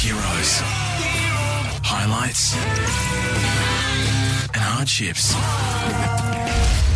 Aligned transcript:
Heroes. 0.00 0.60
Highlights 1.84 2.54
and 4.46 4.56
hardships 4.56 5.34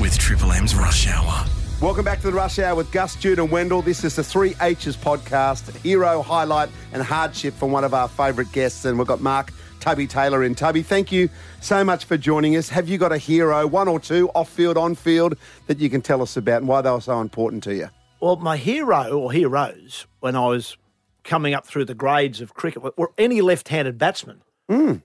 with 0.00 0.16
Triple 0.18 0.52
M's 0.52 0.74
Rush 0.74 1.06
Hour. 1.08 1.44
Welcome 1.82 2.06
back 2.06 2.22
to 2.22 2.28
the 2.28 2.32
Rush 2.32 2.58
Hour 2.58 2.76
with 2.76 2.90
Gus, 2.92 3.14
Jude, 3.16 3.38
and 3.38 3.50
Wendell. 3.50 3.82
This 3.82 4.04
is 4.04 4.16
the 4.16 4.24
Three 4.24 4.54
H's 4.58 4.96
podcast, 4.96 5.76
hero, 5.82 6.22
highlight, 6.22 6.70
and 6.94 7.02
hardship 7.02 7.52
from 7.52 7.72
one 7.72 7.84
of 7.84 7.92
our 7.92 8.08
favourite 8.08 8.50
guests. 8.52 8.86
And 8.86 8.98
we've 8.98 9.06
got 9.06 9.20
Mark 9.20 9.52
Tubby 9.80 10.06
Taylor 10.06 10.42
in. 10.42 10.54
Tubby, 10.54 10.82
thank 10.82 11.12
you 11.12 11.28
so 11.60 11.84
much 11.84 12.06
for 12.06 12.16
joining 12.16 12.56
us. 12.56 12.70
Have 12.70 12.88
you 12.88 12.96
got 12.96 13.12
a 13.12 13.18
hero, 13.18 13.66
one 13.66 13.86
or 13.86 14.00
two, 14.00 14.30
off 14.34 14.48
field, 14.48 14.78
on 14.78 14.94
field, 14.94 15.36
that 15.66 15.78
you 15.78 15.90
can 15.90 16.00
tell 16.00 16.22
us 16.22 16.38
about 16.38 16.62
and 16.62 16.68
why 16.68 16.80
they 16.80 16.90
were 16.90 17.02
so 17.02 17.20
important 17.20 17.62
to 17.64 17.74
you? 17.74 17.90
Well, 18.20 18.36
my 18.36 18.56
hero 18.56 19.10
or 19.10 19.30
heroes 19.30 20.06
when 20.20 20.36
I 20.36 20.46
was 20.46 20.78
coming 21.24 21.54
up 21.54 21.66
through 21.66 21.86
the 21.86 21.94
grades 21.94 22.40
of 22.40 22.54
cricket 22.54 22.96
were 22.96 23.12
any 23.18 23.40
left-handed 23.40 23.98
batsman. 23.98 24.42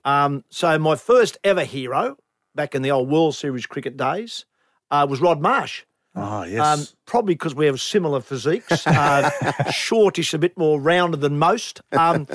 Um, 0.04 0.44
so 0.50 0.78
my 0.78 0.96
first 0.96 1.38
ever 1.44 1.64
hero 1.64 2.16
back 2.54 2.74
in 2.74 2.82
the 2.82 2.90
old 2.90 3.10
World 3.10 3.34
Series 3.34 3.66
cricket 3.66 3.96
days 3.96 4.44
uh, 4.90 5.06
was 5.08 5.20
Rod 5.20 5.40
Marsh. 5.40 5.84
Oh, 6.16 6.42
yes. 6.42 6.66
Um, 6.66 6.84
probably 7.06 7.34
because 7.34 7.54
we 7.54 7.66
have 7.66 7.80
similar 7.80 8.20
physiques, 8.20 8.84
uh, 8.86 9.30
shortish, 9.70 10.34
a 10.34 10.38
bit 10.38 10.58
more 10.58 10.80
rounded 10.80 11.20
than 11.20 11.38
most. 11.38 11.82
Um, 11.92 12.26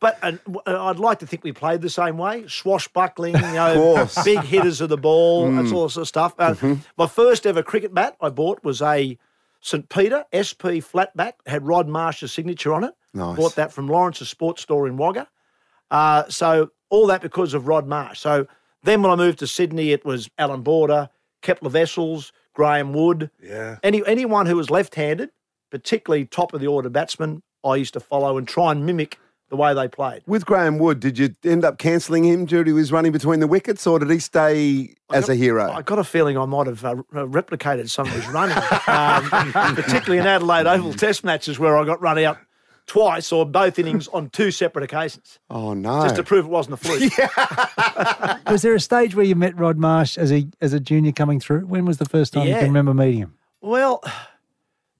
but 0.00 0.18
uh, 0.22 0.32
I'd 0.66 0.98
like 0.98 1.20
to 1.20 1.26
think 1.28 1.44
we 1.44 1.52
played 1.52 1.80
the 1.80 1.90
same 1.90 2.18
way, 2.18 2.44
swashbuckling, 2.48 3.34
you 3.36 3.40
know, 3.40 4.08
big 4.24 4.40
hitters 4.40 4.80
of 4.80 4.88
the 4.88 4.96
ball, 4.96 5.50
that's 5.52 5.70
all 5.70 5.88
sort 5.88 6.02
of 6.02 6.08
stuff. 6.08 6.34
Uh, 6.38 6.54
My 6.98 7.06
first 7.06 7.46
ever 7.46 7.62
cricket 7.62 7.94
bat 7.94 8.16
I 8.20 8.30
bought 8.30 8.64
was 8.64 8.82
a 8.82 9.16
St 9.60 9.88
Peter 9.88 10.24
SP 10.32 10.80
flatback 10.80 11.34
had 11.46 11.66
Rod 11.66 11.88
Marsh's 11.88 12.32
signature 12.32 12.72
on 12.72 12.84
it. 12.84 12.94
Nice. 13.12 13.36
Bought 13.36 13.56
that 13.56 13.72
from 13.72 13.88
Lawrence's 13.88 14.28
sports 14.28 14.62
store 14.62 14.86
in 14.86 14.96
Wagga. 14.96 15.28
Uh, 15.90 16.24
so 16.28 16.70
all 16.88 17.06
that 17.08 17.22
because 17.22 17.54
of 17.54 17.68
Rod 17.68 17.86
Marsh. 17.86 18.18
So 18.18 18.46
then 18.82 19.02
when 19.02 19.10
I 19.10 19.16
moved 19.16 19.40
to 19.40 19.46
Sydney, 19.46 19.92
it 19.92 20.04
was 20.04 20.30
Allan 20.38 20.62
Border, 20.62 21.10
Kepler 21.42 21.70
Wessels, 21.70 22.32
Graeme 22.54 22.92
Wood. 22.92 23.30
Yeah. 23.42 23.78
Any 23.82 24.02
anyone 24.06 24.46
who 24.46 24.56
was 24.56 24.70
left-handed, 24.70 25.30
particularly 25.70 26.24
top 26.24 26.54
of 26.54 26.60
the 26.60 26.66
order 26.66 26.88
batsman, 26.88 27.42
I 27.64 27.76
used 27.76 27.94
to 27.94 28.00
follow 28.00 28.38
and 28.38 28.46
try 28.48 28.72
and 28.72 28.86
mimic 28.86 29.18
the 29.50 29.56
way 29.56 29.74
they 29.74 29.88
played. 29.88 30.22
With 30.26 30.46
Graeme 30.46 30.78
Wood, 30.78 31.00
did 31.00 31.18
you 31.18 31.34
end 31.44 31.64
up 31.64 31.78
cancelling 31.78 32.24
him 32.24 32.46
due 32.46 32.64
to 32.64 32.74
his 32.76 32.90
running 32.90 33.12
between 33.12 33.40
the 33.40 33.46
wickets, 33.46 33.86
or 33.86 33.98
did 33.98 34.08
he 34.08 34.20
stay 34.20 34.94
as 35.12 35.28
a 35.28 35.34
hero? 35.34 35.70
I 35.70 35.82
got 35.82 35.98
a 35.98 36.04
feeling 36.04 36.38
I 36.38 36.46
might 36.46 36.68
have 36.68 36.84
uh, 36.84 36.94
replicated 37.12 37.90
some 37.90 38.06
of 38.06 38.12
his 38.14 38.26
running, 38.28 38.56
um, 38.86 39.52
particularly 39.74 40.18
in 40.18 40.26
Adelaide 40.26 40.66
Oval 40.66 40.94
Test 40.94 41.24
matches 41.24 41.58
where 41.58 41.76
I 41.76 41.84
got 41.84 42.00
run 42.00 42.18
out 42.18 42.38
twice 42.86 43.30
or 43.30 43.44
both 43.44 43.78
innings 43.78 44.08
on 44.08 44.30
two 44.30 44.50
separate 44.50 44.82
occasions, 44.82 45.38
oh, 45.50 45.74
no. 45.74 46.02
just 46.02 46.16
to 46.16 46.22
prove 46.22 46.46
it 46.46 46.48
wasn't 46.48 46.74
a 46.74 46.76
fluke. 46.76 47.12
Was 48.50 48.62
there 48.62 48.74
a 48.74 48.80
stage 48.80 49.14
where 49.14 49.24
you 49.24 49.34
met 49.34 49.56
Rod 49.58 49.78
Marsh 49.78 50.16
as 50.16 50.32
a 50.32 50.46
as 50.60 50.72
a 50.72 50.80
junior 50.80 51.12
coming 51.12 51.40
through? 51.40 51.66
When 51.66 51.84
was 51.84 51.98
the 51.98 52.08
first 52.08 52.32
time 52.32 52.48
you 52.48 52.54
can 52.54 52.64
remember 52.64 52.94
meeting 52.94 53.18
him? 53.18 53.34
Well, 53.60 54.02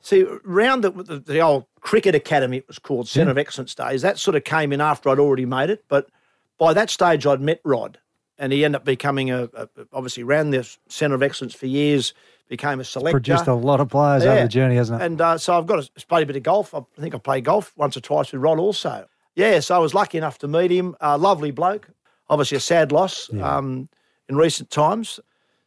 see, 0.01 0.25
round 0.45 0.85
the, 0.85 0.91
the, 0.91 1.19
the 1.19 1.41
old 1.41 1.65
cricket 1.81 2.15
academy, 2.15 2.59
it 2.59 2.69
was 2.69 2.79
called 2.79 3.09
Centre 3.09 3.31
of 3.31 3.39
Excellence 3.39 3.75
days. 3.75 4.03
That 4.03 4.19
sort 4.19 4.37
of 4.37 4.45
came 4.45 4.73
in 4.73 4.81
after 4.81 5.09
I'd 5.09 5.19
already 5.19 5.47
made 5.47 5.71
it, 5.71 5.85
but 5.89 6.11
by 6.59 6.73
that 6.75 6.91
stage 6.91 7.27
I'd 7.27 7.41
met 7.41 7.61
Rod, 7.65 7.99
and 8.39 8.53
he 8.53 8.65
ended 8.65 8.81
up 8.81 8.85
becoming 8.85 9.31
a, 9.31 9.45
a 9.55 9.69
obviously 9.93 10.23
ran 10.23 10.51
the 10.51 10.69
Centre 10.89 11.15
of 11.15 11.23
Excellence 11.23 11.55
for 11.55 11.67
years, 11.67 12.15
became 12.49 12.81
a 12.81 12.85
selector. 12.85 13.13
Produced 13.13 13.47
a 13.47 13.55
lot 13.55 13.81
of 13.81 13.89
players 13.89 14.25
over 14.25 14.43
the 14.43 14.49
journey, 14.49 14.77
hasn't 14.77 15.01
it? 15.01 15.05
And 15.05 15.21
uh, 15.21 15.39
so 15.39 15.57
I've 15.57 15.67
got 15.67 15.83
to 15.83 16.07
play 16.07 16.23
a 16.23 16.27
bit 16.27 16.37
of 16.37 16.43
golf. 16.43 16.75
I 16.75 16.81
think 16.99 17.15
I 17.15 17.19
played 17.19 17.45
golf 17.45 17.73
once 17.77 17.97
or 17.97 18.01
twice 18.01 18.33
with 18.33 18.43
Rod 18.43 18.59
also. 18.59 19.07
Yeah, 19.37 19.61
so 19.61 19.77
I 19.77 19.79
was 19.79 19.95
lucky 19.95 20.19
enough 20.19 20.39
to 20.39 20.49
meet 20.49 20.71
him. 20.71 20.97
Uh, 21.01 21.17
lovely 21.17 21.53
bloke. 21.53 21.89
Obviously 22.29 22.57
a 22.57 22.61
sad 22.61 22.93
loss 22.93 23.33
um, 23.41 23.89
in 24.29 24.37
recent 24.37 24.71
times. 24.71 25.21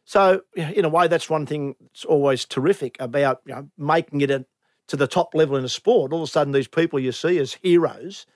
So 0.04 0.42
in 0.54 0.84
a 0.84 0.88
way, 0.88 1.08
that's 1.08 1.30
one 1.30 1.46
thing 1.46 1.74
that's 1.80 2.04
always 2.04 2.44
terrific 2.44 2.96
about 3.00 3.40
you 3.46 3.54
know, 3.54 3.68
making 3.78 4.20
it 4.20 4.30
a, 4.30 4.44
to 4.88 4.96
the 4.96 5.06
top 5.06 5.34
level 5.34 5.56
in 5.56 5.64
a 5.64 5.68
sport. 5.68 6.12
All 6.12 6.22
of 6.22 6.28
a 6.28 6.30
sudden, 6.30 6.52
these 6.52 6.68
people 6.68 7.00
you 7.00 7.12
see 7.12 7.38
as 7.38 7.54
heroes, 7.54 8.26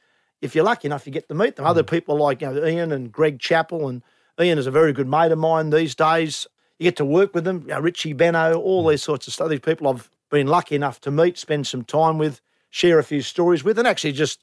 if 0.40 0.54
you're 0.54 0.64
lucky 0.64 0.86
enough, 0.86 1.06
you 1.06 1.12
get 1.12 1.28
to 1.28 1.34
meet 1.34 1.56
them. 1.56 1.66
Other 1.66 1.82
mm. 1.82 1.90
people 1.90 2.16
like 2.16 2.40
you 2.40 2.50
know, 2.50 2.66
Ian 2.66 2.92
and 2.92 3.12
Greg 3.12 3.38
Chappell, 3.38 3.88
and 3.88 4.02
Ian 4.40 4.58
is 4.58 4.66
a 4.66 4.70
very 4.70 4.92
good 4.92 5.08
mate 5.08 5.32
of 5.32 5.38
mine 5.38 5.70
these 5.70 5.94
days. 5.94 6.46
You 6.78 6.84
get 6.84 6.96
to 6.96 7.04
work 7.04 7.34
with 7.34 7.44
them, 7.44 7.62
you 7.62 7.68
know, 7.68 7.80
Richie 7.80 8.14
Benaud, 8.14 8.56
all 8.56 8.84
mm. 8.84 8.90
these 8.90 9.02
sorts 9.02 9.26
of 9.26 9.34
stuff. 9.34 9.48
These 9.48 9.60
people 9.60 9.88
I've 9.88 10.10
been 10.30 10.46
lucky 10.46 10.76
enough 10.76 11.00
to 11.02 11.10
meet, 11.10 11.38
spend 11.38 11.66
some 11.66 11.84
time 11.84 12.18
with, 12.18 12.40
share 12.70 12.98
a 12.98 13.04
few 13.04 13.22
stories 13.22 13.64
with, 13.64 13.78
and 13.78 13.88
actually 13.88 14.12
just 14.12 14.40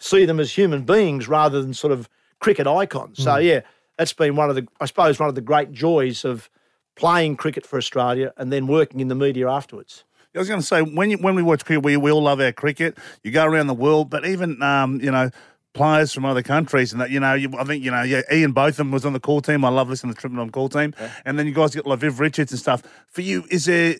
see 0.00 0.24
them 0.24 0.40
as 0.40 0.52
human 0.52 0.84
beings 0.84 1.28
rather 1.28 1.60
than 1.62 1.74
sort 1.74 1.92
of 1.92 2.08
cricket 2.38 2.66
icons. 2.66 3.22
So 3.22 3.32
mm. 3.32 3.44
yeah, 3.44 3.60
that's 3.98 4.12
been 4.12 4.36
one 4.36 4.50
of 4.50 4.56
the, 4.56 4.66
I 4.80 4.86
suppose, 4.86 5.18
one 5.18 5.28
of 5.28 5.34
the 5.34 5.40
great 5.40 5.72
joys 5.72 6.24
of 6.24 6.50
playing 6.96 7.36
cricket 7.36 7.66
for 7.66 7.76
Australia 7.76 8.32
and 8.36 8.52
then 8.52 8.66
working 8.66 9.00
in 9.00 9.08
the 9.08 9.14
media 9.14 9.48
afterwards. 9.50 10.04
I 10.36 10.38
was 10.38 10.48
going 10.48 10.60
to 10.60 10.66
say 10.66 10.82
when 10.82 11.10
you, 11.10 11.16
when 11.18 11.34
we 11.34 11.42
watch 11.42 11.64
cricket, 11.64 11.82
we, 11.84 11.96
we 11.96 12.10
all 12.12 12.22
love 12.22 12.40
our 12.40 12.52
cricket. 12.52 12.98
You 13.24 13.30
go 13.32 13.44
around 13.44 13.66
the 13.66 13.74
world, 13.74 14.10
but 14.10 14.26
even 14.26 14.62
um, 14.62 15.00
you 15.00 15.10
know 15.10 15.30
players 15.74 16.12
from 16.12 16.24
other 16.24 16.42
countries, 16.42 16.92
and 16.92 17.00
that 17.00 17.10
you 17.10 17.20
know, 17.20 17.34
you, 17.34 17.50
I 17.58 17.64
think 17.64 17.82
you 17.84 17.90
know, 17.90 18.02
yeah, 18.02 18.22
Ian 18.32 18.52
Botham 18.52 18.90
was 18.90 19.04
on 19.04 19.12
the 19.12 19.20
call 19.20 19.40
team. 19.40 19.64
I 19.64 19.68
love 19.68 19.88
listening 19.90 20.12
to 20.12 20.16
the 20.16 20.20
Triple 20.20 20.40
M 20.40 20.50
call 20.50 20.68
team, 20.68 20.94
and 21.24 21.38
then 21.38 21.46
you 21.46 21.52
guys 21.54 21.74
get 21.74 21.86
like 21.86 21.98
Viv 21.98 22.20
Richards 22.20 22.52
and 22.52 22.58
stuff. 22.60 22.82
For 23.08 23.20
you, 23.22 23.44
is 23.50 23.64
there, 23.66 23.96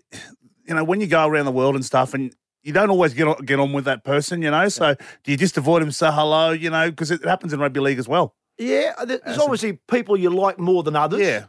you 0.66 0.74
know, 0.74 0.84
when 0.84 1.00
you 1.00 1.06
go 1.06 1.26
around 1.26 1.44
the 1.47 1.52
world 1.52 1.74
and 1.74 1.84
stuff, 1.84 2.14
and 2.14 2.34
you 2.62 2.72
don't 2.72 2.91
always 2.91 3.14
get 3.14 3.28
on, 3.28 3.36
get 3.44 3.60
on 3.60 3.72
with 3.72 3.84
that 3.84 4.04
person, 4.04 4.42
you 4.42 4.50
know. 4.50 4.68
So 4.68 4.94
do 5.24 5.30
you 5.30 5.36
just 5.36 5.56
avoid 5.56 5.82
him, 5.82 5.92
say 5.92 6.10
hello, 6.10 6.50
you 6.50 6.68
know, 6.70 6.91
because 6.91 7.10
it 7.10 7.24
happens 7.24 7.53
in 7.53 7.60
rugby 7.60 7.80
league 7.80 7.98
as 7.98 8.08
well. 8.08 8.34
Yeah, 8.58 8.92
there- 9.04 9.20
there's 9.24 9.38
obviously 9.38 9.74
people 9.88 10.16
you 10.16 10.30
like 10.30 10.58
more 10.58 10.82
than 10.82 10.97
others. 10.97 11.20
Yeah. 11.20 11.44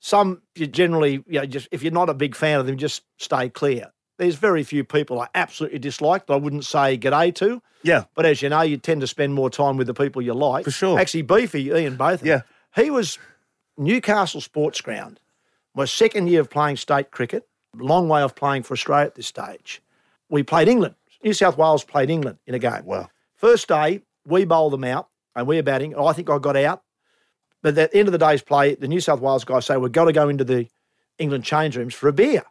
Some 0.00 0.42
you 0.54 0.66
generally, 0.66 1.22
you 1.26 1.40
know, 1.40 1.46
just 1.46 1.68
if 1.70 1.82
you're 1.82 1.92
not 1.92 2.08
a 2.08 2.14
big 2.14 2.34
fan 2.34 2.58
of 2.58 2.66
them, 2.66 2.76
just 2.76 3.02
stay 3.18 3.48
clear. 3.50 3.92
There's 4.20 4.34
very 4.34 4.62
few 4.64 4.84
people 4.84 5.18
I 5.18 5.28
absolutely 5.34 5.78
dislike 5.78 6.26
that 6.26 6.34
I 6.34 6.36
wouldn't 6.36 6.66
say 6.66 6.98
g'day 6.98 7.34
to. 7.36 7.62
Yeah. 7.82 8.04
But 8.14 8.26
as 8.26 8.42
you 8.42 8.50
know, 8.50 8.60
you 8.60 8.76
tend 8.76 9.00
to 9.00 9.06
spend 9.06 9.32
more 9.32 9.48
time 9.48 9.78
with 9.78 9.86
the 9.86 9.94
people 9.94 10.20
you 10.20 10.34
like. 10.34 10.66
For 10.66 10.70
sure. 10.70 11.00
Actually, 11.00 11.22
Beefy, 11.22 11.68
Ian 11.68 11.96
Botham. 11.96 12.28
Yeah. 12.28 12.42
He 12.76 12.90
was 12.90 13.18
Newcastle 13.78 14.42
Sports 14.42 14.82
Ground, 14.82 15.20
my 15.74 15.86
second 15.86 16.26
year 16.26 16.42
of 16.42 16.50
playing 16.50 16.76
state 16.76 17.10
cricket, 17.10 17.48
long 17.74 18.10
way 18.10 18.20
off 18.20 18.34
playing 18.34 18.64
for 18.64 18.74
Australia 18.74 19.06
at 19.06 19.14
this 19.14 19.26
stage. 19.26 19.80
We 20.28 20.42
played 20.42 20.68
England. 20.68 20.96
New 21.24 21.32
South 21.32 21.56
Wales 21.56 21.82
played 21.82 22.10
England 22.10 22.36
in 22.46 22.54
a 22.54 22.58
game. 22.58 22.84
Wow. 22.84 23.08
First 23.36 23.68
day, 23.68 24.02
we 24.26 24.44
bowled 24.44 24.74
them 24.74 24.84
out 24.84 25.08
and 25.34 25.46
we're 25.46 25.62
batting. 25.62 25.96
I 25.96 26.12
think 26.12 26.28
I 26.28 26.36
got 26.38 26.56
out. 26.56 26.82
But 27.62 27.78
at 27.78 27.92
the 27.92 27.98
end 27.98 28.06
of 28.06 28.12
the 28.12 28.18
day's 28.18 28.42
play, 28.42 28.74
the 28.74 28.86
New 28.86 29.00
South 29.00 29.20
Wales 29.20 29.44
guys 29.44 29.64
say, 29.64 29.78
we've 29.78 29.90
got 29.90 30.04
to 30.04 30.12
go 30.12 30.28
into 30.28 30.44
the 30.44 30.68
England 31.18 31.44
change 31.44 31.78
rooms 31.78 31.94
for 31.94 32.06
a 32.06 32.12
beer. 32.12 32.42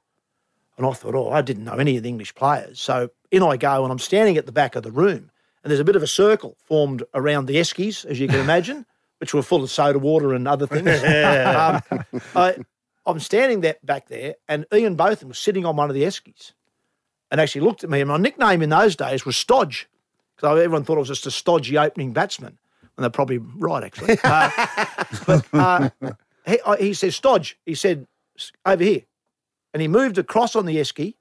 And 0.80 0.88
I 0.88 0.94
thought, 0.94 1.14
oh, 1.14 1.30
I 1.30 1.42
didn't 1.42 1.66
know 1.66 1.74
any 1.74 1.98
of 1.98 2.04
the 2.04 2.10
English 2.10 2.34
players. 2.36 2.80
So 2.80 3.10
in 3.32 3.44
I 3.44 3.58
go, 3.58 3.84
and 3.84 3.92
I'm 3.92 4.00
standing 4.00 4.38
at 4.38 4.46
the 4.46 4.52
back 4.54 4.78
of 4.78 4.84
the 4.84 4.92
room, 4.92 5.30
and 5.62 5.70
there's 5.70 5.82
a 5.82 5.84
bit 5.84 5.98
of 5.98 6.04
a 6.04 6.08
circle 6.08 6.56
formed 6.64 7.04
around 7.14 7.48
the 7.48 7.56
eskies, 7.58 8.06
as 8.06 8.18
you 8.18 8.30
can 8.30 8.40
imagine, 8.40 8.86
which 9.20 9.34
were 9.34 9.42
full 9.44 9.62
of 9.62 9.70
soda 9.70 10.00
water 10.00 10.34
and 10.34 10.48
other 10.48 10.66
things. 10.66 10.88
um, 11.04 11.82
I, 12.34 12.56
I'm 13.06 13.20
standing 13.20 13.60
there 13.60 13.76
back 13.84 14.08
there, 14.08 14.36
and 14.48 14.66
Ian 14.74 14.96
Botham 14.96 15.28
was 15.28 15.38
sitting 15.38 15.66
on 15.66 15.76
one 15.76 15.90
of 15.90 15.96
the 15.96 16.04
eskies 16.04 16.54
and 17.30 17.42
actually 17.42 17.62
looked 17.62 17.84
at 17.84 17.90
me. 17.90 18.00
And 18.00 18.08
my 18.10 18.16
nickname 18.18 18.62
in 18.62 18.70
those 18.70 18.96
days 18.96 19.26
was 19.26 19.36
Stodge, 19.36 19.86
because 20.38 20.58
everyone 20.60 20.86
thought 20.86 20.96
I 20.96 21.00
was 21.00 21.10
just 21.10 21.28
a 21.28 21.32
stodgy 21.32 21.78
opening 21.78 22.14
batsman. 22.14 22.58
And 22.96 23.04
they're 23.04 23.10
probably 23.10 23.38
right, 23.38 23.84
actually. 23.84 24.18
Uh, 24.24 24.50
but 25.28 25.46
uh, 25.54 25.90
he, 26.46 26.60
I- 26.66 26.78
he 26.78 26.94
says, 26.94 27.16
Stodge, 27.18 27.58
he 27.66 27.76
said, 27.76 28.08
over 28.66 28.82
here. 28.84 29.02
And 29.74 29.82
he 29.82 29.88
moved 29.88 30.18
across 30.18 30.56
on 30.56 30.66
the 30.66 30.78
esky, 30.78 31.16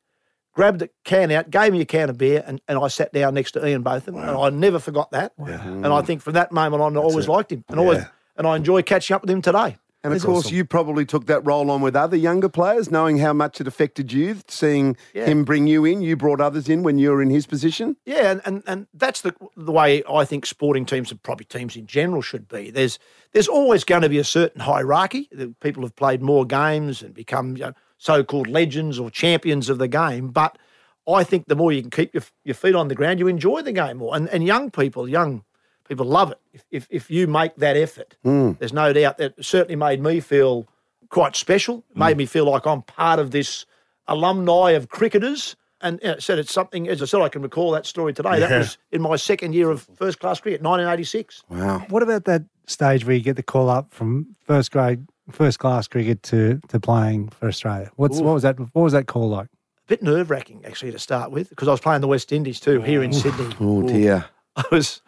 grabbed 0.55 0.81
the 0.81 0.91
can 1.05 1.31
out, 1.31 1.51
gave 1.51 1.73
me 1.73 1.81
a 1.81 1.85
can 1.85 2.09
of 2.11 2.19
beer, 2.19 2.43
and, 2.47 2.61
and 2.67 2.79
I 2.79 2.89
sat 2.89 3.13
down 3.13 3.35
next 3.35 3.53
to 3.53 3.67
Ian 3.67 3.83
Botham. 3.83 4.17
And 4.17 4.31
I 4.31 4.51
never 4.51 4.79
forgot 4.79 5.11
that. 5.13 5.33
And 5.39 5.87
I 5.87 6.03
think 6.03 6.23
from 6.23 6.35
that 6.35 6.53
moment 6.53 6.83
on, 6.83 6.97
I 6.97 7.01
always 7.01 7.29
liked 7.29 7.53
him. 7.53 7.65
And, 7.69 7.79
always, 7.79 8.05
and 8.37 8.47
I 8.47 8.57
enjoy 8.57 8.83
catching 8.83 9.15
up 9.15 9.23
with 9.23 9.31
him 9.31 9.43
today. 9.43 9.77
And 10.05 10.15
of 10.15 10.23
course, 10.25 10.53
you 10.53 10.65
probably 10.65 11.05
took 11.05 11.27
that 11.27 11.45
role 11.45 11.73
on 11.73 11.81
with 11.81 11.97
other 11.97 12.17
younger 12.17 12.49
players, 12.49 12.89
knowing 12.89 13.19
how 13.19 13.33
much 13.33 13.61
it 13.61 13.67
affected 13.67 14.13
you, 14.13 14.37
seeing 14.47 14.97
Yeah. 15.13 15.27
him 15.27 15.45
bring 15.45 15.67
you 15.67 15.85
in. 15.85 16.03
You 16.03 16.17
brought 16.17 16.41
others 16.41 16.69
in 16.69 16.85
when 16.85 16.99
you 16.99 17.11
were 17.11 17.21
in 17.21 17.31
his 17.31 17.47
position. 17.47 17.97
Yeah, 18.07 18.31
and, 18.31 18.41
and, 18.45 18.63
and 18.67 18.87
that's 18.95 19.23
the 19.23 19.35
the 19.57 19.73
way 19.73 20.05
I 20.09 20.25
think 20.25 20.47
sporting 20.47 20.87
teams 20.87 21.11
and 21.11 21.21
probably 21.23 21.47
teams 21.47 21.75
in 21.75 21.87
general 21.89 22.23
should 22.23 22.47
be. 22.47 22.71
There's 22.71 23.01
there's 23.33 23.49
always 23.49 23.83
going 23.83 24.03
to 24.03 24.09
be 24.09 24.19
a 24.19 24.25
certain 24.25 24.61
hierarchy. 24.61 25.29
The 25.33 25.53
people 25.61 25.83
have 25.83 25.97
played 25.97 26.23
more 26.23 26.47
games 26.47 27.03
and 27.03 27.13
become 27.13 27.57
you 27.57 27.65
know, 27.65 27.73
so-called 27.99 28.47
legends 28.47 28.99
or 28.99 29.11
champions 29.11 29.69
of 29.69 29.79
the 29.79 29.89
game. 29.89 30.29
But 30.29 30.57
I 31.07 31.25
think 31.25 31.47
the 31.47 31.57
more 31.57 31.73
you 31.73 31.83
can 31.83 31.91
keep 31.91 32.15
your, 32.15 32.23
your 32.45 32.55
feet 32.55 32.75
on 32.75 32.89
the 32.89 32.95
ground, 32.95 33.19
you 33.19 33.29
enjoy 33.29 33.63
the 33.63 33.73
game 33.73 33.99
more. 33.99 34.15
And 34.17 34.29
and 34.29 34.45
young 34.45 34.71
people, 34.71 35.09
young 35.09 35.45
people 35.87 36.07
love 36.07 36.33
it. 36.33 36.41
If 36.53 36.65
if, 36.71 36.87
if 36.91 37.11
you 37.11 37.27
make 37.27 37.57
that 37.57 37.77
effort, 37.77 38.17
hmm. 38.23 38.53
there's 38.59 38.73
no 38.73 38.93
doubt 38.93 39.19
that 39.19 39.35
certainly 39.45 39.77
made 39.77 40.01
me 40.01 40.21
feel 40.21 40.69
quite 41.11 41.37
special. 41.37 41.85
It 41.91 41.97
made 41.97 42.13
hmm. 42.13 42.19
me 42.19 42.27
feel 42.27 42.51
like 42.51 42.67
I'm 42.67 42.83
part 42.83 43.19
of 43.19 43.31
this 43.31 43.67
alumni 44.07 44.71
of 44.71 44.89
cricketers 44.89 45.57
And 45.81 46.01
you 46.03 46.09
know, 46.09 46.19
said 46.19 46.39
it's 46.39 46.53
something, 46.53 46.89
as 46.89 47.01
I 47.03 47.05
said, 47.05 47.21
I 47.21 47.29
can 47.29 47.43
recall 47.43 47.71
that 47.73 47.87
story 47.87 48.13
today. 48.13 48.41
That 48.41 48.51
was 48.51 48.79
in 48.91 49.01
my 49.01 49.17
second 49.17 49.55
year 49.55 49.71
of 49.71 49.87
first 49.95 50.19
class 50.19 50.41
cricket, 50.41 50.61
1986. 50.61 51.45
Wow. 51.49 51.87
What 51.89 52.03
about 52.03 52.25
that 52.25 52.43
stage 52.67 53.07
where 53.07 53.15
you 53.15 53.23
get 53.23 53.37
the 53.37 53.43
call 53.45 53.71
up 53.71 53.93
from 53.93 54.35
first 54.45 54.73
grade, 54.73 55.07
first 55.31 55.59
class 55.59 55.87
cricket 55.89 56.23
to, 56.25 56.61
to 56.69 56.81
playing 56.81 57.29
for 57.29 57.49
Australia? 57.49 57.91
What's 57.97 58.21
what 58.21 58.35
was 58.35 58.43
that? 58.43 58.59
What 58.59 58.83
was 58.83 58.93
that 58.93 59.07
call 59.07 59.29
like? 59.29 59.47
A 59.47 59.89
bit 59.89 60.03
nerve 60.03 60.31
wracking, 60.31 60.65
actually, 60.67 60.93
to 60.93 60.99
start 60.99 61.31
with, 61.31 61.49
because 61.51 61.69
I 61.69 61.71
was 61.71 61.81
playing 61.81 62.01
the 62.03 62.09
West 62.09 62.33
Indies 62.33 62.61
too, 62.61 62.81
here 62.83 63.03
in 63.03 63.13
Sydney. 63.13 63.55
Oh, 63.61 63.83
dear. 63.87 64.27
I 64.57 64.65
was, 64.71 65.01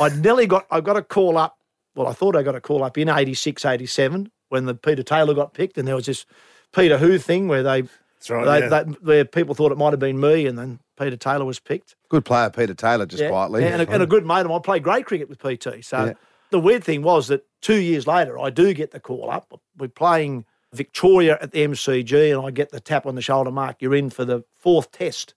I 0.00 0.08
nearly 0.10 0.46
got, 0.46 0.66
I 0.70 0.80
got 0.80 0.96
a 0.96 1.02
call 1.02 1.36
up. 1.36 1.58
Well, 1.94 2.06
I 2.06 2.12
thought 2.12 2.34
I 2.36 2.42
got 2.42 2.54
a 2.54 2.60
call 2.60 2.82
up 2.84 2.96
in 2.96 3.08
86, 3.10 3.64
87 3.64 4.30
when 4.48 4.64
the 4.64 4.74
Peter 4.74 5.02
Taylor 5.02 5.34
got 5.34 5.52
picked, 5.54 5.76
and 5.76 5.86
there 5.86 5.96
was 5.96 6.06
this 6.06 6.24
Peter 6.74 6.96
Who 6.96 7.18
thing 7.18 7.48
where 7.48 7.62
they, 7.62 7.82
That's 7.82 8.30
right. 8.30 8.44
they, 8.60 8.66
yeah. 8.66 8.82
they 8.84 8.90
where 9.02 9.24
people 9.26 9.54
thought 9.54 9.72
it 9.72 9.78
might 9.78 9.90
have 9.92 10.00
been 10.00 10.18
me, 10.20 10.46
and 10.46 10.58
then 10.58 10.78
Peter 10.98 11.16
Taylor 11.16 11.44
was 11.44 11.58
picked. 11.58 11.96
Good 12.08 12.24
player, 12.24 12.48
Peter 12.48 12.72
Taylor, 12.74 13.04
just 13.04 13.22
Yeah, 13.22 13.28
quietly. 13.28 13.62
yeah, 13.62 13.68
and, 13.78 13.82
a, 13.82 13.90
and 13.90 14.02
a 14.02 14.06
good 14.06 14.24
mate 14.24 14.40
of 14.40 14.46
mine 14.46 14.56
I 14.56 14.60
played 14.60 14.82
great 14.82 15.04
cricket 15.04 15.28
with 15.28 15.38
PT. 15.40 15.84
So 15.84 16.04
Yeah. 16.06 16.12
the 16.50 16.60
weird 16.60 16.84
thing 16.84 17.02
was 17.02 17.28
that 17.28 17.44
two 17.62 17.80
years 17.80 18.06
later, 18.06 18.38
I 18.38 18.50
do 18.50 18.74
get 18.74 18.90
the 18.90 19.00
call 19.00 19.30
up. 19.30 19.58
We're 19.78 19.88
playing 19.88 20.44
Victoria 20.74 21.38
at 21.40 21.52
the 21.52 21.64
MCG, 21.66 22.36
and 22.36 22.46
I 22.46 22.50
get 22.50 22.70
the 22.70 22.80
tap 22.80 23.06
on 23.06 23.14
the 23.14 23.22
shoulder, 23.22 23.50
Mark, 23.50 23.76
you're 23.80 23.94
in 23.94 24.10
for 24.10 24.24
the 24.26 24.42
fourth 24.56 24.90
test 24.92 25.32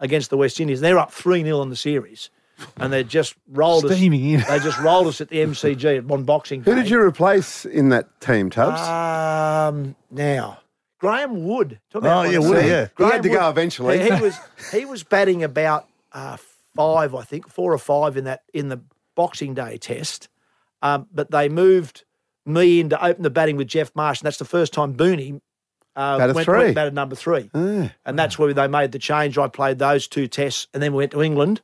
against 0.00 0.28
the 0.30 0.36
West 0.36 0.60
Indies. 0.60 0.80
They're 0.80 0.98
up 0.98 1.12
3 1.12 1.42
0 1.44 1.62
in 1.62 1.70
the 1.70 1.76
series, 1.76 2.30
and 2.78 2.92
they 2.92 3.04
just 3.04 3.34
rolled 3.48 3.84
us. 3.84 4.00
In. 4.00 4.10
They 4.12 4.58
just 4.58 4.78
rolled 4.80 5.06
us 5.06 5.20
at 5.20 5.28
the 5.28 5.38
MCG 5.38 6.10
on 6.10 6.24
Boxing 6.24 6.62
Day. 6.62 6.70
Who 6.72 6.76
did 6.76 6.90
you 6.90 7.00
replace 7.00 7.64
in 7.64 7.90
that 7.90 8.20
team, 8.20 8.50
Tubbs? 8.50 8.80
Um, 8.80 9.94
now, 10.10 10.58
Graeme 10.98 11.44
Wood. 11.46 11.78
Talk 11.90 12.02
Oh, 12.04 12.22
yeah, 12.22 12.38
one- 12.38 12.48
Woody, 12.48 12.66
yeah. 12.68 12.88
He 12.98 13.04
had 13.04 13.22
to 13.22 13.28
go 13.28 13.48
eventually. 13.48 13.98
He, 14.02 14.10
he 14.10 14.20
was 14.20 14.36
he 14.72 14.84
was 14.84 15.04
batting 15.04 15.44
about 15.44 15.86
uh, 16.12 16.38
five, 16.74 17.14
I 17.14 17.22
think, 17.22 17.48
four 17.48 17.72
or 17.72 17.78
five 17.78 18.16
in 18.16 18.24
that 18.24 18.42
in 18.52 18.68
the 18.68 18.80
Boxing 19.14 19.54
Day 19.54 19.76
test. 19.76 20.28
Um, 20.82 21.06
but 21.12 21.30
they 21.30 21.48
moved 21.48 22.04
me 22.46 22.80
in 22.80 22.88
to 22.90 23.04
open 23.04 23.22
the 23.22 23.30
batting 23.30 23.56
with 23.56 23.68
Geoff 23.68 23.92
Marsh, 23.94 24.20
and 24.20 24.26
that's 24.26 24.38
the 24.38 24.44
first 24.44 24.72
time 24.72 24.94
Booney 24.94 25.40
uh, 25.96 26.18
Batted 26.18 26.36
went, 26.36 26.44
three. 26.44 26.58
went 26.58 26.74
batted 26.74 26.94
number 26.94 27.16
three. 27.16 27.50
Ah. 27.54 27.92
And 28.06 28.18
that's 28.18 28.38
where 28.38 28.52
they 28.54 28.68
made 28.68 28.92
the 28.92 28.98
change. 28.98 29.36
I 29.36 29.48
played 29.48 29.78
those 29.78 30.06
two 30.06 30.28
tests, 30.28 30.68
and 30.72 30.82
then 30.82 30.92
we 30.92 30.98
went 30.98 31.12
to 31.12 31.22
England 31.22 31.60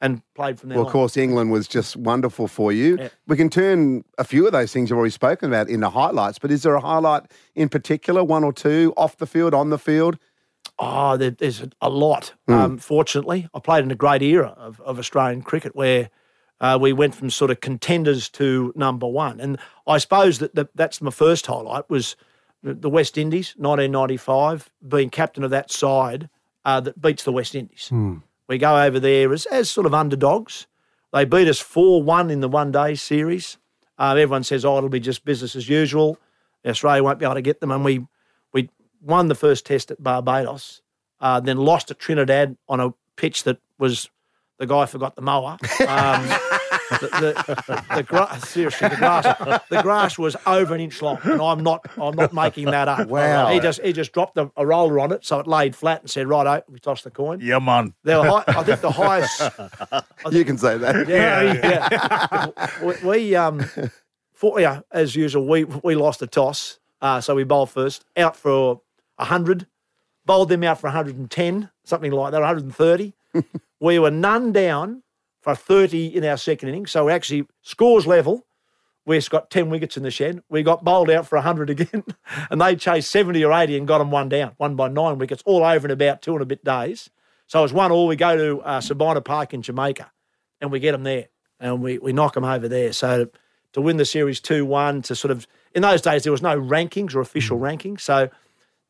and 0.00 0.20
played 0.34 0.58
from 0.60 0.68
there. 0.68 0.76
Well, 0.76 0.86
of 0.86 0.88
on. 0.88 0.92
course, 0.92 1.16
England 1.16 1.50
was 1.52 1.68
just 1.68 1.96
wonderful 1.96 2.48
for 2.48 2.72
you. 2.72 2.98
Yeah. 2.98 3.08
We 3.28 3.36
can 3.36 3.48
turn 3.48 4.04
a 4.18 4.24
few 4.24 4.44
of 4.44 4.52
those 4.52 4.72
things 4.72 4.90
you've 4.90 4.98
already 4.98 5.12
spoken 5.12 5.48
about 5.48 5.68
into 5.68 5.88
highlights, 5.88 6.38
but 6.38 6.50
is 6.50 6.64
there 6.64 6.74
a 6.74 6.80
highlight 6.80 7.22
in 7.54 7.68
particular, 7.68 8.22
one 8.22 8.44
or 8.44 8.52
two, 8.52 8.92
off 8.96 9.16
the 9.16 9.26
field, 9.26 9.54
on 9.54 9.70
the 9.70 9.78
field? 9.78 10.18
Oh, 10.78 11.16
there, 11.16 11.30
there's 11.30 11.62
a 11.80 11.88
lot. 11.88 12.34
Um, 12.48 12.76
fortunately, 12.76 13.48
I 13.54 13.60
played 13.60 13.84
in 13.84 13.90
a 13.90 13.94
great 13.94 14.20
era 14.20 14.48
of, 14.58 14.80
of 14.82 14.98
Australian 14.98 15.42
cricket 15.42 15.74
where 15.74 16.10
uh, 16.60 16.78
we 16.80 16.92
went 16.92 17.14
from 17.14 17.30
sort 17.30 17.50
of 17.50 17.60
contenders 17.60 18.28
to 18.30 18.72
number 18.76 19.06
one. 19.06 19.40
And 19.40 19.58
I 19.86 19.98
suppose 19.98 20.38
that 20.38 20.54
the, 20.54 20.68
that's 20.74 21.00
my 21.02 21.10
first 21.10 21.46
highlight 21.46 21.88
was 21.90 22.16
the- 22.62 22.88
West 22.90 23.18
Indies, 23.18 23.54
1995, 23.58 24.70
being 24.88 25.10
captain 25.10 25.44
of 25.44 25.50
that 25.50 25.70
side 25.70 26.28
uh, 26.64 26.80
that 26.80 27.00
beats 27.00 27.24
the 27.24 27.32
West 27.32 27.54
Indies. 27.54 27.90
We 28.48 28.58
go 28.58 28.80
over 28.82 28.98
there 29.00 29.32
as, 29.32 29.46
as 29.46 29.68
sort 29.70 29.86
of 29.86 29.94
underdogs. 29.94 30.66
They 31.12 31.24
beat 31.24 31.48
us 31.48 31.58
4 31.60 32.02
1 32.02 32.30
in 32.30 32.40
the 32.40 32.48
one 32.48 32.72
day 32.72 32.94
series. 32.94 33.58
Uh, 33.98 34.10
everyone 34.18 34.44
says, 34.44 34.64
oh, 34.64 34.76
it'll 34.76 34.88
be 34.88 35.00
just 35.00 35.24
business 35.24 35.56
as 35.56 35.68
usual. 35.68 36.18
Australia 36.66 37.02
won't 37.02 37.18
be 37.18 37.24
able 37.24 37.34
to 37.36 37.42
get 37.42 37.60
them. 37.60 37.70
And 37.70 37.84
we, 37.84 38.06
we 38.52 38.68
won 39.00 39.28
the 39.28 39.34
first 39.34 39.64
test 39.66 39.90
at 39.90 40.02
Barbados, 40.02 40.82
uh, 41.20 41.40
then 41.40 41.56
lost 41.58 41.90
at 41.90 41.98
Trinidad 41.98 42.56
on 42.68 42.80
a 42.80 42.92
pitch 43.16 43.44
that 43.44 43.58
was 43.78 44.10
the 44.58 44.66
guy 44.66 44.84
forgot 44.86 45.16
the 45.16 45.22
mower. 45.22 45.56
Um, 45.86 46.28
the, 46.90 46.96
the, 47.66 47.84
the 47.96 48.02
gra- 48.02 48.38
seriously, 48.40 48.88
the 48.88 48.96
grass, 48.96 49.62
the 49.70 49.82
grass 49.82 50.18
was 50.18 50.36
over 50.46 50.74
an 50.74 50.80
inch 50.80 51.00
long, 51.02 51.18
and 51.24 51.40
I'm 51.40 51.62
not, 51.62 51.86
I'm 52.00 52.14
not 52.14 52.32
making 52.32 52.66
that 52.66 52.88
up. 52.88 53.08
Wow. 53.08 53.48
He 53.48 53.60
just, 53.60 53.80
he 53.82 53.92
just 53.92 54.12
dropped 54.12 54.36
a, 54.38 54.50
a 54.56 54.66
roller 54.66 55.00
on 55.00 55.12
it, 55.12 55.24
so 55.24 55.38
it 55.40 55.46
laid 55.46 55.74
flat, 55.74 56.02
and 56.02 56.10
said, 56.10 56.28
"Right, 56.28 56.62
we 56.70 56.78
tossed 56.78 57.04
the 57.04 57.10
coin." 57.10 57.40
yeah, 57.40 57.58
man. 57.58 57.94
They 58.04 58.14
were 58.16 58.24
high, 58.24 58.44
I 58.48 58.62
think 58.62 58.80
the 58.80 58.90
highest. 58.90 59.42
You 60.32 60.44
can 60.44 60.58
say 60.58 60.76
that. 60.78 61.08
Yeah, 61.08 62.50
yeah. 62.52 62.84
we, 62.84 63.08
we 63.08 63.36
um, 63.36 63.64
for, 64.32 64.60
yeah, 64.60 64.80
as 64.90 65.14
usual, 65.16 65.46
we 65.46 65.64
we 65.64 65.94
lost 65.94 66.20
the 66.20 66.26
toss, 66.26 66.78
uh, 67.00 67.20
so 67.20 67.34
we 67.34 67.44
bowled 67.44 67.70
first, 67.70 68.04
out 68.16 68.36
for 68.36 68.82
hundred, 69.18 69.66
bowled 70.24 70.48
them 70.48 70.64
out 70.64 70.80
for 70.80 70.88
110, 70.88 71.70
something 71.84 72.12
like 72.12 72.32
that, 72.32 72.40
130. 72.40 73.14
we 73.80 73.98
were 73.98 74.10
none 74.10 74.52
down 74.52 75.02
for 75.46 75.54
30 75.54 76.16
in 76.16 76.24
our 76.24 76.36
second 76.36 76.70
innings, 76.70 76.90
so 76.90 77.04
we 77.04 77.12
actually 77.12 77.46
scores 77.62 78.04
level. 78.04 78.44
We've 79.04 79.30
got 79.30 79.48
10 79.48 79.70
wickets 79.70 79.96
in 79.96 80.02
the 80.02 80.10
shed. 80.10 80.42
We 80.48 80.64
got 80.64 80.82
bowled 80.82 81.08
out 81.08 81.24
for 81.24 81.36
100 81.36 81.70
again, 81.70 82.02
and 82.50 82.60
they 82.60 82.74
chased 82.74 83.12
70 83.12 83.44
or 83.44 83.52
80 83.52 83.78
and 83.78 83.86
got 83.86 83.98
them 83.98 84.10
one 84.10 84.28
down, 84.28 84.54
one 84.56 84.74
by 84.74 84.88
nine 84.88 85.18
wickets, 85.18 85.44
all 85.46 85.62
over 85.62 85.86
in 85.86 85.92
about 85.92 86.20
two 86.20 86.32
and 86.32 86.42
a 86.42 86.46
bit 86.46 86.64
days. 86.64 87.10
So 87.46 87.60
it 87.60 87.62
was 87.62 87.72
one 87.72 87.92
all. 87.92 88.08
We 88.08 88.16
go 88.16 88.36
to 88.36 88.60
uh, 88.62 88.80
Sabina 88.80 89.20
Park 89.20 89.54
in 89.54 89.62
Jamaica 89.62 90.10
and 90.60 90.72
we 90.72 90.80
get 90.80 90.90
them 90.90 91.04
there 91.04 91.28
and 91.60 91.80
we, 91.80 91.98
we 91.98 92.12
knock 92.12 92.34
them 92.34 92.44
over 92.44 92.66
there. 92.66 92.92
So 92.92 93.28
to 93.74 93.80
win 93.80 93.98
the 93.98 94.04
series 94.04 94.40
2 94.40 94.66
1, 94.66 95.02
to 95.02 95.14
sort 95.14 95.30
of, 95.30 95.46
in 95.76 95.82
those 95.82 96.02
days, 96.02 96.24
there 96.24 96.32
was 96.32 96.42
no 96.42 96.60
rankings 96.60 97.14
or 97.14 97.20
official 97.20 97.60
rankings. 97.60 98.00
So 98.00 98.30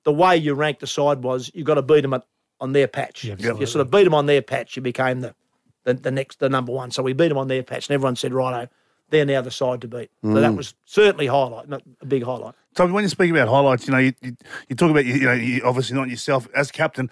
the 0.05 0.13
way 0.13 0.39
you 0.39 0.55
ranked 0.55 0.81
the 0.81 0.87
side 0.87 1.23
was 1.23 1.51
you 1.53 1.65
got 1.65 1.75
to 1.75 1.83
beat 1.83 2.01
them 2.01 2.15
at, 2.15 2.25
on 2.61 2.73
their 2.73 2.89
patch. 2.89 3.25
Yeah, 3.25 3.35
you 3.39 3.67
sort 3.67 3.83
of 3.83 3.91
beat 3.91 4.05
them 4.05 4.15
on 4.15 4.25
their 4.25 4.41
patch, 4.41 4.77
you 4.77 4.81
became 4.81 5.21
the, 5.21 5.35
the, 5.87 5.95
the 5.95 6.11
next, 6.11 6.41
the 6.41 6.51
number 6.51 6.73
one. 6.73 6.91
So 6.91 7.03
we 7.03 7.15
beat 7.15 7.29
them 7.29 7.39
on 7.39 7.49
their 7.49 7.63
patch 7.63 7.89
and 7.89 7.95
everyone 7.95 8.17
said, 8.17 8.35
righto, 8.35 8.69
they're 9.09 9.25
now 9.25 9.41
the 9.41 9.53
side 9.53 9.81
to 9.83 9.89
beat. 9.89 10.11
So 10.23 10.35
that 10.35 10.51
mm. 10.51 10.57
was 10.57 10.75
certainly 10.85 11.29
highlight, 11.29 11.69
not 11.69 11.83
a 12.03 12.07
big 12.07 12.25
highlight. 12.25 12.55
So 12.77 12.87
when 12.89 13.05
you 13.05 13.09
speak 13.09 13.31
about 13.31 13.49
highlights, 13.49 13.87
you 13.87 13.93
know, 13.93 13.99
you, 13.99 14.13
you, 14.21 14.37
you 14.69 14.77
talk 14.77 14.91
about, 14.91 15.07
you, 15.07 15.15
you 15.15 15.27
know, 15.27 15.33
you, 15.33 15.63
obviously 15.65 15.97
not 15.97 16.09
yourself 16.09 16.49
as 16.55 16.73
captain. 16.73 17.09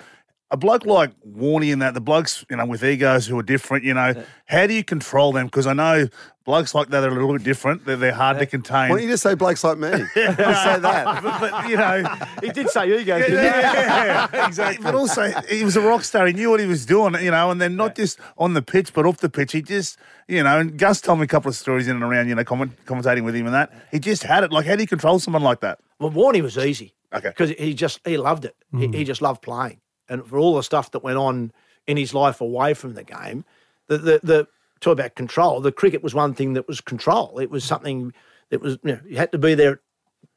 A 0.55 0.57
bloke 0.57 0.87
like 0.87 1.11
Warney 1.29 1.73
and 1.73 1.83
that, 1.83 1.95
the 1.95 2.01
blokes, 2.01 2.47
you 2.49 2.57
know, 2.57 2.65
with 2.65 2.85
egos 2.85 3.27
who 3.27 3.37
are 3.37 3.43
different, 3.43 3.83
you 3.83 3.93
know, 3.93 4.15
how 4.47 4.69
do 4.69 4.73
you 4.73 4.85
control 4.85 5.33
them? 5.33 5.47
Because 5.47 5.67
I 5.67 5.73
know 5.73 6.07
blokes 6.45 6.77
like 6.77 6.91
that 6.91 7.03
are 7.03 7.09
a 7.09 7.11
little 7.11 7.33
bit 7.33 7.43
different. 7.43 7.85
They're, 7.85 7.97
they're 7.97 8.15
hard 8.15 8.39
to 8.39 8.47
contain. 8.47 8.91
Why 8.91 8.99
don't 8.99 9.03
you 9.03 9.09
just 9.09 9.25
say 9.25 9.35
blokes 9.35 9.65
like 9.65 9.79
me? 9.79 9.89
Just 10.15 10.15
say 10.15 10.79
that. 10.79 11.23
but, 11.25 11.41
but, 11.41 11.69
you 11.69 11.77
know, 11.77 12.05
He 12.41 12.51
did 12.51 12.69
say 12.69 12.87
ego. 12.87 13.19
didn't 13.19 13.37
he? 13.37 13.45
yeah, 13.45 14.47
exactly. 14.47 14.81
But 14.81 14.95
also, 14.95 15.29
he 15.49 15.65
was 15.65 15.77
a 15.77 15.81
rock 15.81 16.05
star. 16.05 16.25
He 16.29 16.33
knew 16.33 16.51
what 16.51 16.61
he 16.61 16.67
was 16.67 16.87
doing, 16.87 17.17
you 17.21 17.33
know, 17.33 17.51
and 17.51 17.61
then 17.61 17.75
not 17.75 17.97
just 17.97 18.21
on 18.39 18.55
the 18.55 18.63
pitch, 18.63 18.95
but 18.95 19.07
off 19.07 19.17
the 19.17 19.29
pitch. 19.29 19.51
He 19.51 19.61
just, 19.61 19.99
you 20.29 20.45
know, 20.45 20.61
and 20.61 20.79
Gus 20.79 21.01
told 21.01 21.19
me 21.19 21.25
a 21.25 21.27
couple 21.27 21.49
of 21.49 21.57
stories 21.57 21.89
in 21.89 21.97
and 21.97 22.05
around, 22.05 22.29
you 22.29 22.37
know, 22.37 22.45
comment, 22.45 22.73
commentating 22.87 23.25
with 23.25 23.35
him 23.35 23.47
and 23.47 23.55
that. 23.57 23.73
He 23.91 23.99
just 23.99 24.23
had 24.23 24.45
it. 24.45 24.53
Like, 24.53 24.67
how 24.67 24.77
do 24.77 24.83
you 24.83 24.87
control 24.87 25.19
someone 25.19 25.43
like 25.43 25.59
that? 25.61 25.81
Well, 25.99 26.13
Warney 26.13 26.43
was 26.43 26.57
easy. 26.57 26.95
Okay. 27.13 27.29
Because 27.29 27.51
he 27.51 27.75
just 27.75 28.01
he 28.05 28.17
loved 28.17 28.45
it. 28.45 28.57
He, 28.73 28.81
he 28.81 28.87
hmm. 28.87 29.05
just 29.05 29.23
loved 29.23 29.41
playing, 29.41 29.81
and 30.09 30.27
for 30.27 30.39
all 30.39 30.55
the 30.55 30.63
stuff 30.63 30.91
that 30.93 31.03
went 31.03 31.19
on 31.19 31.53
in 31.87 31.97
his 31.97 32.15
life 32.15 32.41
away 32.41 32.75
from 32.75 32.95
the 32.95 33.05
game, 33.05 33.45
the 33.89 33.99
the, 33.99 34.21
the 34.23 34.49
talk 34.81 34.93
about 34.93 35.15
control. 35.15 35.61
The 35.61 35.73
cricket 35.73 36.03
was 36.03 36.15
one 36.15 36.35
thing 36.35 36.55
that 36.55 36.69
was 36.69 36.81
control. 36.81 37.39
It 37.39 37.51
was 37.51 37.65
something 37.65 38.13
that 38.51 38.61
was 38.61 38.79
you 38.83 38.93
know 38.93 39.01
you 39.07 39.17
had 39.17 39.33
to 39.33 39.39
be 39.39 39.55
there 39.55 39.73
at 39.73 39.79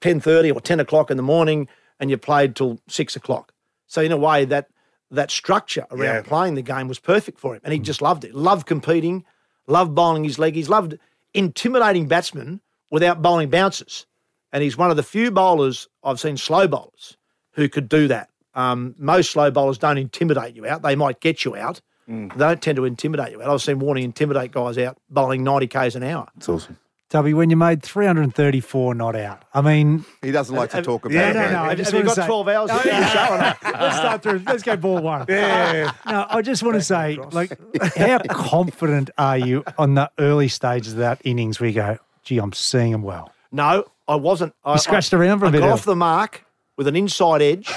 ten 0.02 0.20
thirty 0.20 0.52
or 0.52 0.62
ten 0.62 0.80
o'clock 0.80 1.12
in 1.12 1.18
the 1.18 1.24
morning, 1.24 1.68
and 2.00 2.10
you 2.10 2.18
played 2.18 2.56
till 2.56 2.80
six 2.88 3.16
o'clock. 3.16 3.54
So 3.88 4.02
in 4.02 4.12
a 4.12 4.18
way 4.18 4.46
that 4.46 4.70
that 5.12 5.32
structure 5.32 5.86
around 5.92 6.16
Yeah. 6.16 6.22
playing 6.22 6.56
the 6.56 6.62
game 6.62 6.88
was 6.88 7.00
perfect 7.00 7.40
for 7.40 7.56
him, 7.56 7.62
and 7.64 7.74
he 7.74 7.80
mm. 7.80 7.84
just 7.84 8.02
loved 8.02 8.24
it. 8.26 8.36
Loved 8.36 8.66
competing, 8.66 9.24
loved 9.68 9.96
bowling 9.96 10.24
his 10.24 10.38
leg. 10.38 10.56
He's 10.56 10.70
loved 10.70 10.98
intimidating 11.34 12.08
batsmen 12.08 12.62
without 12.92 13.22
bowling 13.22 13.50
bounces. 13.50 14.06
And 14.52 14.64
he's 14.64 14.78
one 14.78 14.90
of 14.90 14.98
the 14.98 15.04
few 15.04 15.30
bowlers 15.30 15.88
I've 16.04 16.20
seen 16.20 16.38
slow 16.38 16.68
bowlers 16.68 17.18
who 17.52 17.68
could 17.68 17.90
do 17.90 18.08
that. 18.08 18.30
Um, 18.58 18.96
most 18.98 19.32
slow 19.32 19.52
bowlers 19.52 19.78
don't 19.78 19.98
intimidate 19.98 20.56
you 20.56 20.68
out. 20.68 20.82
They 20.82 20.96
might 20.96 21.20
get 21.22 21.46
you 21.46 21.56
out. 21.56 21.80
They 22.08 22.28
don't 22.38 22.62
tend 22.62 22.76
to 22.78 22.86
intimidate 22.86 23.32
you 23.34 23.42
out. 23.42 23.50
I've 23.50 23.62
seen 23.62 23.80
Warney 23.82 24.02
intimidate 24.04 24.52
guys 24.52 24.78
out 24.78 24.98
bowling 25.10 25.44
90 25.44 25.68
Ks 25.68 25.96
an 25.96 26.04
hour. 26.04 26.28
It's 26.38 26.48
awesome. 26.50 26.78
Tubby, 27.10 27.34
when 27.34 27.50
you 27.50 27.56
made 27.56 27.84
334 27.84 28.96
not 28.96 29.16
out, 29.16 29.44
I 29.54 29.62
mean, 29.62 30.04
He 30.22 30.32
doesn't 30.32 30.54
like 30.56 30.72
to 30.72 30.82
talk 30.82 31.06
about 31.06 31.14
Yeah, 31.14 31.30
it. 31.30 31.34
no, 31.36 31.40
mate. 31.42 31.52
no, 31.52 31.60
I 31.64 31.68
Have, 31.70 31.78
just 31.78 31.92
have 31.92 32.00
you 32.02 32.06
got 32.08 32.16
say- 32.16 32.26
12 32.26 32.48
hours 32.50 32.70
to 32.72 32.78
do 32.78 32.90
the 32.90 33.08
show 33.08 33.70
let's 33.80 33.96
start 33.98 34.24
through. 34.24 34.42
Let's 34.46 34.64
go 34.64 34.76
ball 34.78 35.00
one. 35.02 35.26
Yeah. 35.30 35.92
No, 36.06 36.26
I 36.30 36.42
just 36.42 36.64
want 36.64 36.76
to 36.76 36.82
say, 36.82 37.18
like, 37.32 37.58
how 37.96 38.20
confident 38.30 39.10
are 39.18 39.38
you 39.38 39.64
on 39.78 39.94
the 39.96 40.10
early 40.20 40.48
stages 40.48 40.94
of 40.94 41.00
that 41.00 41.22
innings 41.24 41.60
where 41.60 41.70
you 41.70 41.76
go, 41.76 41.98
gee, 42.24 42.40
I'm 42.40 42.52
seeing 42.54 42.92
him 42.92 43.04
well? 43.04 43.32
No, 43.52 43.86
I 44.08 44.16
wasn't. 44.16 44.54
I, 44.66 44.74
You 44.74 44.80
scratched 44.80 45.14
I, 45.14 45.18
around 45.18 45.40
for 45.40 45.46
a 45.46 45.48
I 45.50 45.52
bit, 45.52 45.60
got 45.60 45.68
Al. 45.68 45.74
off 45.74 45.86
the 45.86 45.96
mark 45.96 46.44
with 46.76 46.88
an 46.88 46.96
inside 46.98 47.42
edge, 47.42 47.70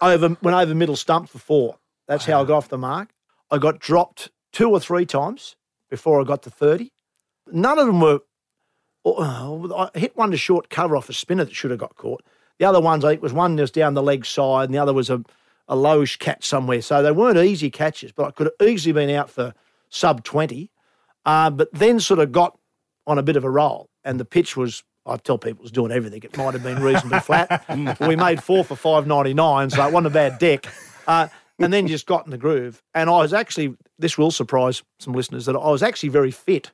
over 0.00 0.36
went 0.42 0.56
over 0.56 0.74
middle 0.74 0.96
stump 0.96 1.28
for 1.28 1.38
four. 1.38 1.78
That's 2.08 2.24
how 2.24 2.42
I 2.42 2.44
got 2.44 2.56
off 2.58 2.68
the 2.68 2.78
mark. 2.78 3.10
I 3.50 3.58
got 3.58 3.78
dropped 3.78 4.30
two 4.52 4.70
or 4.70 4.80
three 4.80 5.06
times 5.06 5.56
before 5.90 6.20
I 6.20 6.24
got 6.24 6.42
to 6.42 6.50
30. 6.50 6.92
None 7.52 7.78
of 7.78 7.86
them 7.86 8.00
were. 8.00 8.20
oh, 9.04 9.90
I 9.94 9.98
hit 9.98 10.16
one 10.16 10.30
to 10.30 10.36
short 10.36 10.68
cover 10.68 10.96
off 10.96 11.08
a 11.08 11.12
spinner 11.12 11.44
that 11.44 11.54
should 11.54 11.70
have 11.70 11.80
got 11.80 11.96
caught. 11.96 12.22
The 12.58 12.64
other 12.64 12.80
ones, 12.80 13.04
I 13.04 13.10
think, 13.10 13.22
was 13.22 13.32
one 13.32 13.56
that 13.56 13.62
was 13.62 13.70
down 13.70 13.94
the 13.94 14.02
leg 14.02 14.24
side, 14.24 14.64
and 14.64 14.74
the 14.74 14.78
other 14.78 14.92
was 14.94 15.10
a, 15.10 15.22
a 15.68 15.76
lowish 15.76 16.18
catch 16.18 16.46
somewhere. 16.46 16.82
So 16.82 17.02
they 17.02 17.12
weren't 17.12 17.38
easy 17.38 17.70
catches, 17.70 18.12
but 18.12 18.26
I 18.26 18.30
could 18.30 18.50
have 18.58 18.68
easily 18.68 18.92
been 18.92 19.10
out 19.10 19.30
for 19.30 19.54
sub 19.90 20.24
20. 20.24 20.70
Uh, 21.24 21.50
but 21.50 21.68
then 21.72 22.00
sort 22.00 22.20
of 22.20 22.32
got 22.32 22.58
on 23.06 23.18
a 23.18 23.22
bit 23.22 23.36
of 23.36 23.44
a 23.44 23.50
roll. 23.50 23.90
And 24.04 24.18
the 24.18 24.24
pitch 24.24 24.56
was, 24.56 24.84
I 25.06 25.16
tell 25.18 25.38
people, 25.38 25.60
it 25.60 25.62
was 25.62 25.70
doing 25.70 25.92
everything. 25.92 26.22
It 26.24 26.36
might 26.36 26.54
have 26.54 26.62
been 26.62 26.82
reasonably 26.82 27.20
flat. 27.20 27.64
we 28.00 28.16
made 28.16 28.42
four 28.42 28.64
for 28.64 28.74
5.99, 28.74 29.72
so 29.72 29.86
it 29.86 29.92
wasn't 29.92 30.06
a 30.08 30.10
bad 30.10 30.38
deck. 30.38 30.66
Uh, 31.06 31.28
and 31.58 31.72
then 31.72 31.86
just 31.86 32.06
got 32.06 32.24
in 32.26 32.30
the 32.30 32.38
groove. 32.38 32.82
And 32.94 33.08
I 33.08 33.18
was 33.18 33.32
actually, 33.32 33.76
this 33.98 34.18
will 34.18 34.30
surprise 34.30 34.82
some 34.98 35.12
listeners, 35.14 35.46
that 35.46 35.54
I 35.56 35.70
was 35.70 35.82
actually 35.82 36.08
very 36.10 36.30
fit. 36.30 36.72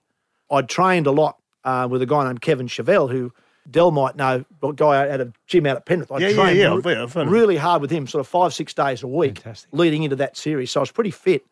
I'd 0.51 0.69
trained 0.69 1.07
a 1.07 1.11
lot 1.13 1.37
uh, 1.65 1.87
with 1.91 2.03
a 2.03 2.07
guy 2.07 2.25
named 2.25 2.41
Kevin 2.41 2.67
Chevelle, 2.69 3.11
who 3.11 3.33
Dell 3.71 3.91
might 3.93 4.17
know, 4.17 4.45
a 4.63 4.73
guy 4.73 5.09
out 5.09 5.21
of 5.21 5.35
gym 5.47 5.67
out 5.67 5.77
at 5.77 5.87
Penrith. 5.87 6.11
I 6.11 6.19
Yeah, 6.19 6.29
yeah, 6.29 6.35
trained 6.35 6.59
yeah, 6.59 6.65
re- 6.69 6.77
I've 6.79 6.85
heard- 6.85 6.99
I've 6.99 7.13
heard 7.13 7.21
of 7.23 7.29
him. 7.29 7.33
really 7.33 7.57
hard 7.57 7.81
with 7.83 7.91
him, 7.93 8.07
sort 8.09 8.21
of 8.21 8.27
five, 8.27 8.53
six 8.55 8.75
days 8.75 9.03
a 9.03 9.07
week 9.07 9.39
Fantastic. 9.39 9.69
leading 9.73 10.03
into 10.03 10.17
that 10.17 10.37
series. 10.37 10.71
So 10.73 10.81
I 10.81 10.83
was 10.83 10.91
pretty 10.91 11.13
fit. 11.13 11.47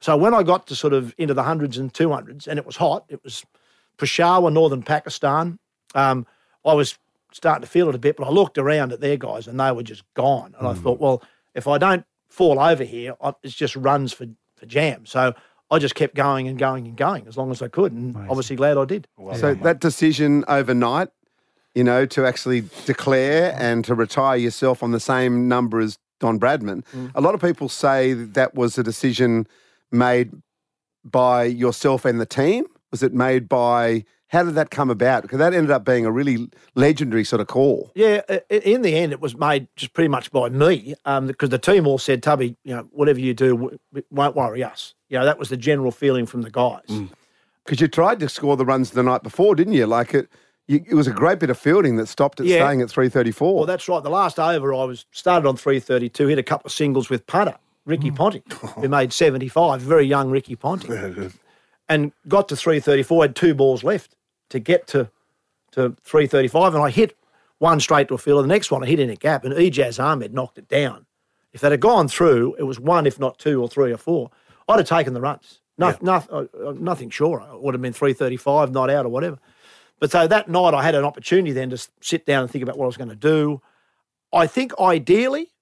So 0.00 0.16
when 0.16 0.34
I 0.34 0.42
got 0.42 0.66
to 0.66 0.74
sort 0.74 0.92
of 0.94 1.14
into 1.16 1.32
the 1.34 1.44
hundreds 1.44 1.78
and 1.78 1.92
two 1.94 2.10
hundreds, 2.10 2.48
and 2.48 2.58
it 2.58 2.66
was 2.66 2.76
hot, 2.76 3.04
it 3.08 3.22
was 3.22 3.44
Peshawar, 3.98 4.50
northern 4.50 4.82
Pakistan. 4.82 5.58
Um, 5.94 6.26
I 6.64 6.74
was 6.74 6.98
starting 7.32 7.62
to 7.62 7.68
feel 7.68 7.88
it 7.88 7.94
a 7.94 7.98
bit, 7.98 8.16
but 8.16 8.26
I 8.26 8.30
looked 8.30 8.58
around 8.58 8.92
at 8.92 9.00
their 9.00 9.16
guys 9.16 9.46
and 9.48 9.58
they 9.58 9.72
were 9.72 9.82
just 9.82 10.02
gone. 10.14 10.54
And 10.58 10.68
I 10.68 10.74
thought, 10.74 11.00
well, 11.00 11.22
if 11.54 11.66
I 11.66 11.78
don't 11.78 12.04
fall 12.28 12.60
over 12.60 12.84
here, 12.84 13.14
I, 13.20 13.34
it's 13.42 13.54
just 13.54 13.74
runs 13.76 14.12
for, 14.12 14.26
for 14.56 14.66
jam. 14.66 15.04
So 15.06 15.34
I 15.70 15.78
just 15.78 15.94
kept 15.94 16.14
going 16.14 16.46
and 16.48 16.58
going 16.58 16.86
and 16.86 16.96
going 16.96 17.26
as 17.26 17.36
long 17.36 17.50
as 17.50 17.60
I 17.60 17.68
could. 17.68 17.92
And 17.92 18.16
obviously 18.30 18.56
glad 18.56 18.76
I 18.76 18.84
did. 18.84 19.08
So 19.36 19.54
that 19.54 19.80
decision 19.80 20.44
overnight, 20.48 21.08
you 21.74 21.82
know, 21.82 22.06
to 22.06 22.24
actually 22.24 22.64
declare 22.86 23.54
and 23.58 23.84
to 23.84 23.94
retire 23.94 24.36
yourself 24.36 24.82
on 24.82 24.92
the 24.92 25.00
same 25.00 25.48
number 25.48 25.80
as 25.80 25.98
Don 26.20 26.38
Bradman, 26.38 26.84
a 27.14 27.20
lot 27.20 27.34
of 27.34 27.40
people 27.40 27.68
say 27.68 28.12
that 28.12 28.54
was 28.54 28.78
a 28.78 28.82
decision 28.84 29.46
made 29.90 30.30
by 31.04 31.44
yourself 31.44 32.04
and 32.04 32.20
the 32.20 32.26
team. 32.26 32.64
Was 32.92 33.02
it 33.02 33.12
made 33.12 33.48
by? 33.48 34.04
How 34.34 34.42
did 34.42 34.56
that 34.56 34.70
come 34.70 34.90
about? 34.90 35.22
Because 35.22 35.38
that 35.38 35.54
ended 35.54 35.70
up 35.70 35.84
being 35.84 36.04
a 36.04 36.10
really 36.10 36.48
legendary 36.74 37.22
sort 37.22 37.40
of 37.40 37.46
call. 37.46 37.92
Yeah, 37.94 38.20
in 38.50 38.82
the 38.82 38.96
end, 38.96 39.12
it 39.12 39.20
was 39.20 39.36
made 39.36 39.68
just 39.76 39.92
pretty 39.92 40.08
much 40.08 40.32
by 40.32 40.48
me 40.48 40.96
um, 41.04 41.28
because 41.28 41.50
the 41.50 41.58
team 41.58 41.86
all 41.86 41.98
said, 41.98 42.20
Tubby, 42.20 42.56
you 42.64 42.74
know, 42.74 42.88
whatever 42.90 43.20
you 43.20 43.32
do, 43.32 43.78
won't 44.10 44.34
worry 44.34 44.64
us. 44.64 44.94
You 45.08 45.20
know, 45.20 45.24
that 45.24 45.38
was 45.38 45.50
the 45.50 45.56
general 45.56 45.92
feeling 45.92 46.26
from 46.26 46.42
the 46.42 46.50
guys. 46.50 46.82
Because 47.64 47.80
you 47.80 47.86
tried 47.86 48.18
to 48.20 48.28
score 48.28 48.56
the 48.56 48.64
runs 48.64 48.90
the 48.90 49.04
night 49.04 49.22
before, 49.22 49.54
didn't 49.54 49.74
you? 49.74 49.86
Like 49.86 50.14
it, 50.14 50.28
you, 50.66 50.84
it 50.84 50.94
was 50.94 51.06
a 51.06 51.12
great 51.12 51.38
bit 51.38 51.48
of 51.48 51.56
fielding 51.56 51.94
that 51.98 52.08
stopped 52.08 52.40
it 52.40 52.46
Yeah. 52.46 52.66
staying 52.66 52.82
at 52.82 52.90
three 52.90 53.08
thirty 53.08 53.30
four. 53.30 53.54
Well, 53.54 53.66
that's 53.66 53.88
right. 53.88 54.02
The 54.02 54.10
last 54.10 54.40
over, 54.40 54.74
I 54.74 54.82
was 54.82 55.06
started 55.12 55.46
on 55.46 55.56
332, 55.56 56.26
hit 56.26 56.38
a 56.40 56.42
couple 56.42 56.66
of 56.66 56.72
singles 56.72 57.08
with 57.08 57.24
Punter, 57.28 57.56
Ricky 57.86 58.10
Ponting, 58.10 58.42
who 58.80 58.88
made 58.88 59.12
75, 59.12 59.80
very 59.80 60.06
young 60.06 60.28
Ricky 60.28 60.56
Ponting. 60.56 61.32
and 61.88 62.10
got 62.26 62.48
to 62.48 62.56
334, 62.56 63.22
had 63.22 63.36
two 63.36 63.54
balls 63.54 63.84
left 63.84 64.13
to 64.50 64.58
get 64.58 64.86
to, 64.88 65.10
to 65.72 65.96
335. 66.04 66.74
And 66.74 66.82
I 66.82 66.90
hit 66.90 67.16
one 67.58 67.80
straight 67.80 68.08
to 68.08 68.14
a 68.14 68.18
fielder. 68.18 68.42
The 68.42 68.48
next 68.48 68.70
one 68.70 68.82
I 68.82 68.86
hit 68.86 69.00
in 69.00 69.10
a 69.10 69.16
gap, 69.16 69.44
and 69.44 69.54
Ijaz 69.54 70.02
Ahmed 70.02 70.34
knocked 70.34 70.58
it 70.58 70.68
down. 70.68 71.06
If 71.52 71.60
that 71.60 71.70
had 71.72 71.80
gone 71.80 72.08
through, 72.08 72.56
it 72.58 72.64
was 72.64 72.80
one, 72.80 73.06
if 73.06 73.18
not 73.20 73.38
two 73.38 73.62
or 73.62 73.68
three 73.68 73.92
or 73.92 73.96
four. 73.96 74.30
I'd 74.68 74.78
have 74.78 74.88
taken 74.88 75.14
the 75.14 75.20
runs. 75.20 75.60
No, 75.78 75.94
noth- 76.02 76.30
uh, 76.30 76.46
uh, 76.66 76.72
nothing 76.78 77.10
sure. 77.10 77.40
It 77.52 77.60
would 77.62 77.74
have 77.74 77.82
been 77.82 77.92
335, 77.92 78.70
not 78.72 78.90
out 78.90 79.06
or 79.06 79.08
whatever. 79.08 79.38
But 80.00 80.10
so 80.10 80.26
that 80.26 80.48
night 80.48 80.74
I 80.74 80.82
had 80.82 80.94
an 80.94 81.04
opportunity 81.04 81.52
then 81.52 81.70
to 81.70 81.88
sit 82.00 82.26
down 82.26 82.42
and 82.42 82.50
think 82.50 82.62
about 82.62 82.76
what 82.76 82.84
I 82.84 82.88
was 82.88 82.96
going 82.96 83.08
to 83.10 83.14
do. 83.16 83.60
I 84.32 84.46
think 84.48 84.72
ideally 84.80 85.52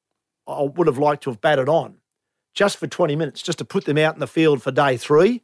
I 0.47 0.63
would 0.63 0.87
have 0.87 0.99
liked 0.99 1.23
to 1.25 1.31
have 1.31 1.41
batted 1.41 1.69
on 1.69 1.97
just 2.55 2.79
for 2.79 2.87
20 2.87 3.15
minutes, 3.17 3.43
just 3.43 3.59
to 3.59 3.65
put 3.65 3.85
them 3.85 3.99
out 3.99 4.15
in 4.15 4.21
the 4.21 4.27
field 4.27 4.63
for 4.63 4.71
day 4.71 4.97
three. 4.97 5.43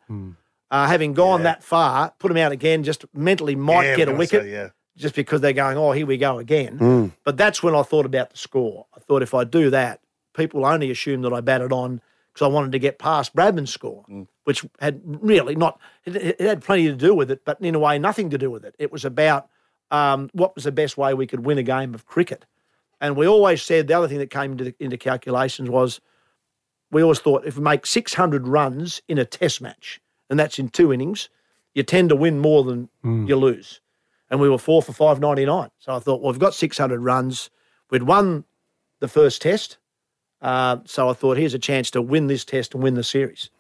Uh, 0.71 0.87
having 0.87 1.15
gone 1.15 1.43
that 1.45 1.63
far, 1.65 2.13
put 2.19 2.29
them 2.29 2.37
out 2.37 2.53
again, 2.53 2.83
just 2.85 3.05
mentally 3.15 3.55
might 3.57 3.85
Yeah, 3.87 3.97
get 3.97 4.09
a 4.09 4.13
wicket 4.13 4.43
say, 4.43 4.53
yeah. 4.53 4.69
just 4.97 5.15
because 5.15 5.41
they're 5.41 5.55
going, 5.55 5.79
oh, 5.79 5.93
here 5.93 6.05
we 6.07 6.19
go 6.19 6.39
again. 6.39 7.13
But 7.25 7.37
that's 7.39 7.63
when 7.63 7.75
I 7.75 7.83
thought 7.83 8.05
about 8.05 8.31
the 8.31 8.37
score. 8.37 8.87
I 8.95 9.01
thought 9.01 9.23
if 9.23 9.33
I 9.33 9.45
do 9.45 9.71
that, 9.71 10.01
people 10.35 10.67
only 10.67 10.91
assume 10.91 11.23
that 11.23 11.33
I 11.33 11.41
batted 11.41 11.73
on 11.73 12.03
because 12.33 12.45
I 12.45 12.49
wanted 12.49 12.73
to 12.73 12.79
get 12.79 12.99
past 12.99 13.35
Bradman's 13.35 13.73
score, 13.73 14.05
which 14.45 14.65
had 14.79 15.01
really 15.05 15.57
not, 15.57 15.81
it, 16.05 16.17
it 16.17 16.41
had 16.41 16.63
plenty 16.63 16.87
to 16.89 16.95
do 16.95 17.15
with 17.15 17.31
it, 17.31 17.45
but 17.47 17.59
in 17.63 17.75
a 17.75 17.79
way, 17.79 17.99
nothing 17.99 18.29
to 18.31 18.39
do 18.39 18.51
with 18.51 18.65
it. 18.65 18.75
It 18.79 18.93
was 18.93 19.05
about 19.07 19.49
um, 19.91 20.29
what 20.35 20.55
was 20.55 20.65
the 20.65 20.73
best 20.73 20.99
way 20.99 21.15
we 21.15 21.27
could 21.27 21.47
win 21.47 21.57
a 21.57 21.63
game 21.63 21.95
of 21.95 22.05
cricket. 22.05 22.45
And 23.01 23.17
we 23.17 23.27
always 23.27 23.63
said 23.63 23.87
the 23.89 23.95
other 23.95 24.07
thing 24.09 24.19
that 24.19 24.29
came 24.31 24.53
into, 24.53 24.75
into 24.79 24.99
calculations 24.99 25.71
was 25.71 26.01
we 26.91 27.03
always 27.03 27.21
thought 27.21 27.47
if 27.47 27.57
we 27.57 27.63
make 27.63 27.87
600 27.87 28.47
runs 28.47 29.01
in 29.09 29.17
a 29.19 29.25
test 29.25 29.63
match, 29.63 30.01
and 30.31 30.39
that's 30.39 30.59
in 30.59 30.69
two 30.69 30.93
innings, 30.93 31.29
you 31.75 31.83
tend 31.83 32.09
to 32.11 32.17
win 32.17 32.39
more 32.39 32.65
than 32.65 32.89
you 33.27 33.37
lose. 33.37 33.81
And 34.31 34.41
we 34.41 34.49
were 34.49 34.59
four 34.59 34.83
for 34.83 34.93
599. 34.93 35.71
So 35.79 35.95
I 35.95 35.99
thought, 36.01 36.21
well, 36.21 36.33
we've 36.33 36.41
got 36.41 36.55
600 36.55 37.01
runs. 37.01 37.51
We'd 37.91 38.03
won 38.03 38.45
the 39.01 39.09
first 39.09 39.41
test. 39.41 39.79
Uh, 40.43 40.79
so 40.85 41.09
I 41.09 41.15
thought, 41.15 41.37
here's 41.39 41.55
a 41.55 41.59
chance 41.59 41.91
to 41.93 42.03
win 42.03 42.27
this 42.27 42.45
test 42.45 42.75
and 42.75 42.83
win 42.83 42.95
the 42.95 43.05
series. 43.05 43.51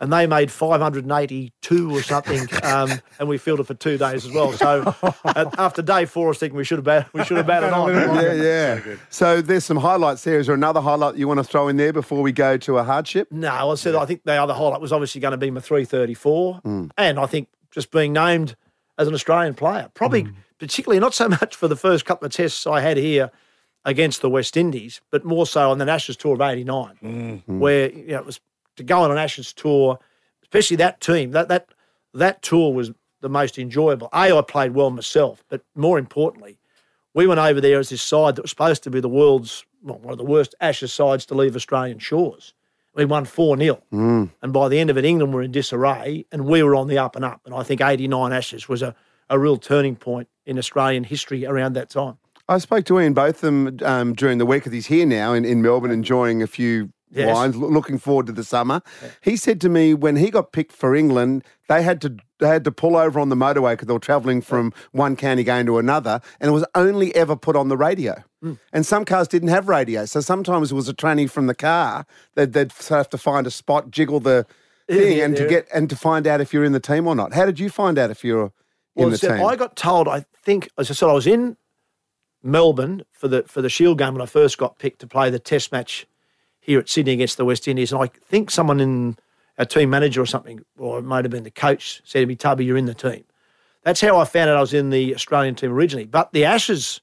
And 0.00 0.12
they 0.12 0.26
made 0.26 0.50
582 0.50 1.90
or 1.94 2.02
something, 2.02 2.46
um, 2.62 2.90
and 3.18 3.28
we 3.28 3.38
fielded 3.38 3.66
for 3.66 3.74
two 3.74 3.96
days 3.98 4.24
as 4.26 4.32
well. 4.32 4.52
So 4.52 4.94
uh, 5.24 5.50
after 5.58 5.82
day 5.82 6.04
four, 6.04 6.26
I 6.26 6.28
was 6.28 6.38
thinking 6.38 6.56
we 6.56 6.64
should 6.64 6.78
have 6.78 6.84
bat- 6.84 7.08
we 7.12 7.24
should 7.24 7.36
have 7.36 7.46
batted 7.46 7.72
on. 7.72 7.90
yeah, 7.94 8.32
yeah. 8.32 8.96
So 9.10 9.40
there's 9.40 9.64
some 9.64 9.76
highlights 9.78 10.24
there. 10.24 10.38
Is 10.38 10.46
there 10.46 10.54
another 10.54 10.80
highlight 10.80 11.16
you 11.16 11.28
want 11.28 11.38
to 11.38 11.44
throw 11.44 11.68
in 11.68 11.76
there 11.76 11.92
before 11.92 12.22
we 12.22 12.32
go 12.32 12.56
to 12.58 12.78
a 12.78 12.84
hardship? 12.84 13.28
No, 13.30 13.70
I 13.70 13.74
said 13.76 13.94
I 13.94 14.04
think 14.06 14.24
the 14.24 14.34
other 14.34 14.54
highlight 14.54 14.80
was 14.80 14.92
obviously 14.92 15.20
going 15.20 15.32
to 15.32 15.38
be 15.38 15.50
my 15.50 15.60
334, 15.60 16.54
Hmm. 16.64 16.86
and 16.96 17.18
I 17.18 17.26
think 17.26 17.48
just 17.70 17.90
being 17.90 18.12
named 18.12 18.56
as 18.98 19.08
an 19.08 19.14
Australian 19.14 19.54
player, 19.54 19.90
probably 19.94 20.22
Hmm. 20.22 20.30
particularly 20.58 21.00
not 21.00 21.14
so 21.14 21.28
much 21.28 21.54
for 21.54 21.68
the 21.68 21.76
first 21.76 22.04
couple 22.04 22.26
of 22.26 22.32
tests 22.32 22.66
I 22.66 22.80
had 22.80 22.96
here 22.96 23.30
against 23.84 24.20
the 24.20 24.28
West 24.30 24.56
Indies, 24.56 25.00
but 25.10 25.24
more 25.24 25.46
so 25.46 25.70
on 25.70 25.78
the 25.78 25.88
Ashes 25.90 26.16
tour 26.16 26.34
of 26.34 26.40
'89, 26.40 26.96
Hmm. 27.46 27.58
where 27.60 27.90
you 27.90 28.08
know 28.08 28.18
it 28.18 28.26
was 28.26 28.40
to 28.76 28.82
go 28.82 29.00
on 29.00 29.10
an 29.10 29.18
Ashes 29.18 29.52
tour, 29.52 29.98
especially 30.42 30.76
that 30.76 31.00
team. 31.00 31.32
That 31.32 31.48
that 31.48 31.68
that 32.14 32.42
tour 32.42 32.72
was 32.72 32.92
the 33.20 33.28
most 33.28 33.58
enjoyable. 33.58 34.08
A, 34.12 34.36
I 34.36 34.42
played 34.42 34.72
well 34.72 34.90
myself, 34.90 35.44
but 35.48 35.62
more 35.74 35.98
importantly, 35.98 36.58
we 37.14 37.26
went 37.26 37.40
over 37.40 37.60
there 37.60 37.78
as 37.78 37.88
this 37.88 38.02
side 38.02 38.36
that 38.36 38.42
was 38.42 38.50
supposed 38.50 38.82
to 38.84 38.90
be 38.90 39.00
the 39.00 39.08
world's 39.08 39.64
well, 39.82 39.98
one 39.98 40.12
of 40.12 40.18
the 40.18 40.24
worst 40.24 40.54
Ashes 40.60 40.92
sides 40.92 41.26
to 41.26 41.34
leave 41.34 41.56
Australian 41.56 41.98
shores. 41.98 42.54
We 42.94 43.04
won 43.04 43.24
4 43.26 43.58
0. 43.58 43.82
And 44.42 44.52
by 44.52 44.68
the 44.68 44.78
end 44.78 44.90
of 44.90 44.96
it, 44.96 45.04
England 45.04 45.34
were 45.34 45.42
in 45.42 45.52
disarray 45.52 46.24
and 46.32 46.46
we 46.46 46.62
were 46.62 46.74
on 46.74 46.88
the 46.88 46.98
up 46.98 47.14
and 47.14 47.24
up. 47.24 47.42
And 47.44 47.54
I 47.54 47.62
think 47.62 47.80
89 47.80 48.32
Ashes 48.32 48.68
was 48.68 48.82
a, 48.82 48.94
a 49.28 49.38
real 49.38 49.58
turning 49.58 49.96
point 49.96 50.28
in 50.46 50.58
Australian 50.58 51.04
history 51.04 51.44
around 51.44 51.74
that 51.74 51.90
time. 51.90 52.16
I 52.48 52.58
spoke 52.58 52.84
to 52.86 53.00
Ian 53.00 53.12
Botham 53.12 53.78
um, 53.82 54.14
during 54.14 54.38
the 54.38 54.46
week 54.46 54.62
because 54.62 54.72
he's 54.72 54.86
here 54.86 55.04
now 55.04 55.32
in, 55.32 55.44
in 55.44 55.62
Melbourne 55.62 55.90
enjoying 55.90 56.42
a 56.42 56.46
few 56.46 56.90
Yes. 57.10 57.34
wines, 57.34 57.56
lo- 57.56 57.68
looking 57.68 57.98
forward 57.98 58.26
to 58.26 58.32
the 58.32 58.42
summer. 58.42 58.82
He 59.22 59.36
said 59.36 59.60
to 59.60 59.68
me 59.68 59.94
when 59.94 60.16
he 60.16 60.30
got 60.30 60.50
picked 60.52 60.72
for 60.72 60.94
England, 60.94 61.44
they 61.68 61.82
had 61.82 62.00
to 62.00 62.16
they 62.40 62.48
had 62.48 62.64
to 62.64 62.72
pull 62.72 62.96
over 62.96 63.18
on 63.20 63.28
the 63.28 63.36
motorway 63.36 63.72
because 63.72 63.86
they 63.86 63.92
were 63.94 63.98
travelling 64.00 64.42
from 64.42 64.72
one 64.92 65.16
county 65.16 65.44
going 65.44 65.66
to 65.66 65.78
another, 65.78 66.20
and 66.40 66.48
it 66.48 66.52
was 66.52 66.64
only 66.74 67.14
ever 67.14 67.36
put 67.36 67.56
on 67.56 67.68
the 67.68 67.76
radio. 67.76 68.22
Hmm. 68.42 68.54
And 68.72 68.84
some 68.84 69.04
cars 69.04 69.28
didn't 69.28 69.48
have 69.48 69.68
radio, 69.68 70.04
so 70.04 70.20
sometimes 70.20 70.72
it 70.72 70.74
was 70.74 70.88
a 70.88 70.94
tranny 70.94 71.30
from 71.30 71.46
the 71.46 71.54
car. 71.54 72.04
That 72.34 72.52
they'd, 72.52 72.70
they'd 72.70 72.94
have 72.94 73.08
to 73.10 73.18
find 73.18 73.46
a 73.46 73.50
spot, 73.50 73.90
jiggle 73.90 74.20
the 74.20 74.44
thing, 74.88 75.18
yeah, 75.18 75.24
and 75.24 75.36
to 75.36 75.46
get 75.48 75.68
and 75.72 75.88
to 75.88 75.96
find 75.96 76.26
out 76.26 76.40
if 76.40 76.52
you're 76.52 76.64
in 76.64 76.72
the 76.72 76.80
team 76.80 77.06
or 77.06 77.14
not. 77.14 77.32
How 77.32 77.46
did 77.46 77.58
you 77.60 77.70
find 77.70 77.98
out 77.98 78.10
if 78.10 78.24
you're 78.24 78.46
in 78.96 79.02
Well, 79.04 79.10
the 79.10 79.18
so 79.18 79.36
team? 79.36 79.46
I 79.46 79.54
got 79.56 79.76
told, 79.76 80.08
I 80.08 80.24
think, 80.42 80.68
as 80.76 80.90
I 80.90 80.94
said, 80.94 81.08
I 81.08 81.12
was 81.12 81.26
in 81.26 81.56
Melbourne 82.42 83.04
for 83.12 83.28
the 83.28 83.44
for 83.44 83.62
the 83.62 83.68
Shield 83.70 83.98
game 83.98 84.12
when 84.14 84.22
I 84.22 84.26
first 84.26 84.58
got 84.58 84.78
picked 84.78 85.00
to 85.00 85.06
play 85.06 85.30
the 85.30 85.38
Test 85.38 85.72
match 85.72 86.06
here 86.66 86.80
at 86.80 86.88
Sydney 86.88 87.12
against 87.12 87.36
the 87.36 87.44
West 87.44 87.68
Indies, 87.68 87.92
and 87.92 88.02
I 88.02 88.08
think 88.08 88.50
someone 88.50 88.80
in 88.80 89.16
our 89.58 89.64
team 89.64 89.88
manager 89.88 90.20
or 90.20 90.26
something, 90.26 90.60
or 90.76 90.98
it 90.98 91.02
might 91.02 91.24
have 91.24 91.30
been 91.30 91.44
the 91.44 91.50
coach, 91.50 92.02
said 92.04 92.20
to 92.20 92.26
me, 92.26 92.34
"Tubby, 92.34 92.64
you're 92.64 92.76
in 92.76 92.86
the 92.86 92.94
team." 92.94 93.24
That's 93.84 94.00
how 94.00 94.18
I 94.18 94.24
found 94.24 94.50
out 94.50 94.56
I 94.56 94.60
was 94.60 94.74
in 94.74 94.90
the 94.90 95.14
Australian 95.14 95.54
team 95.54 95.70
originally. 95.70 96.06
But 96.06 96.32
the 96.32 96.44
Ashes 96.44 97.00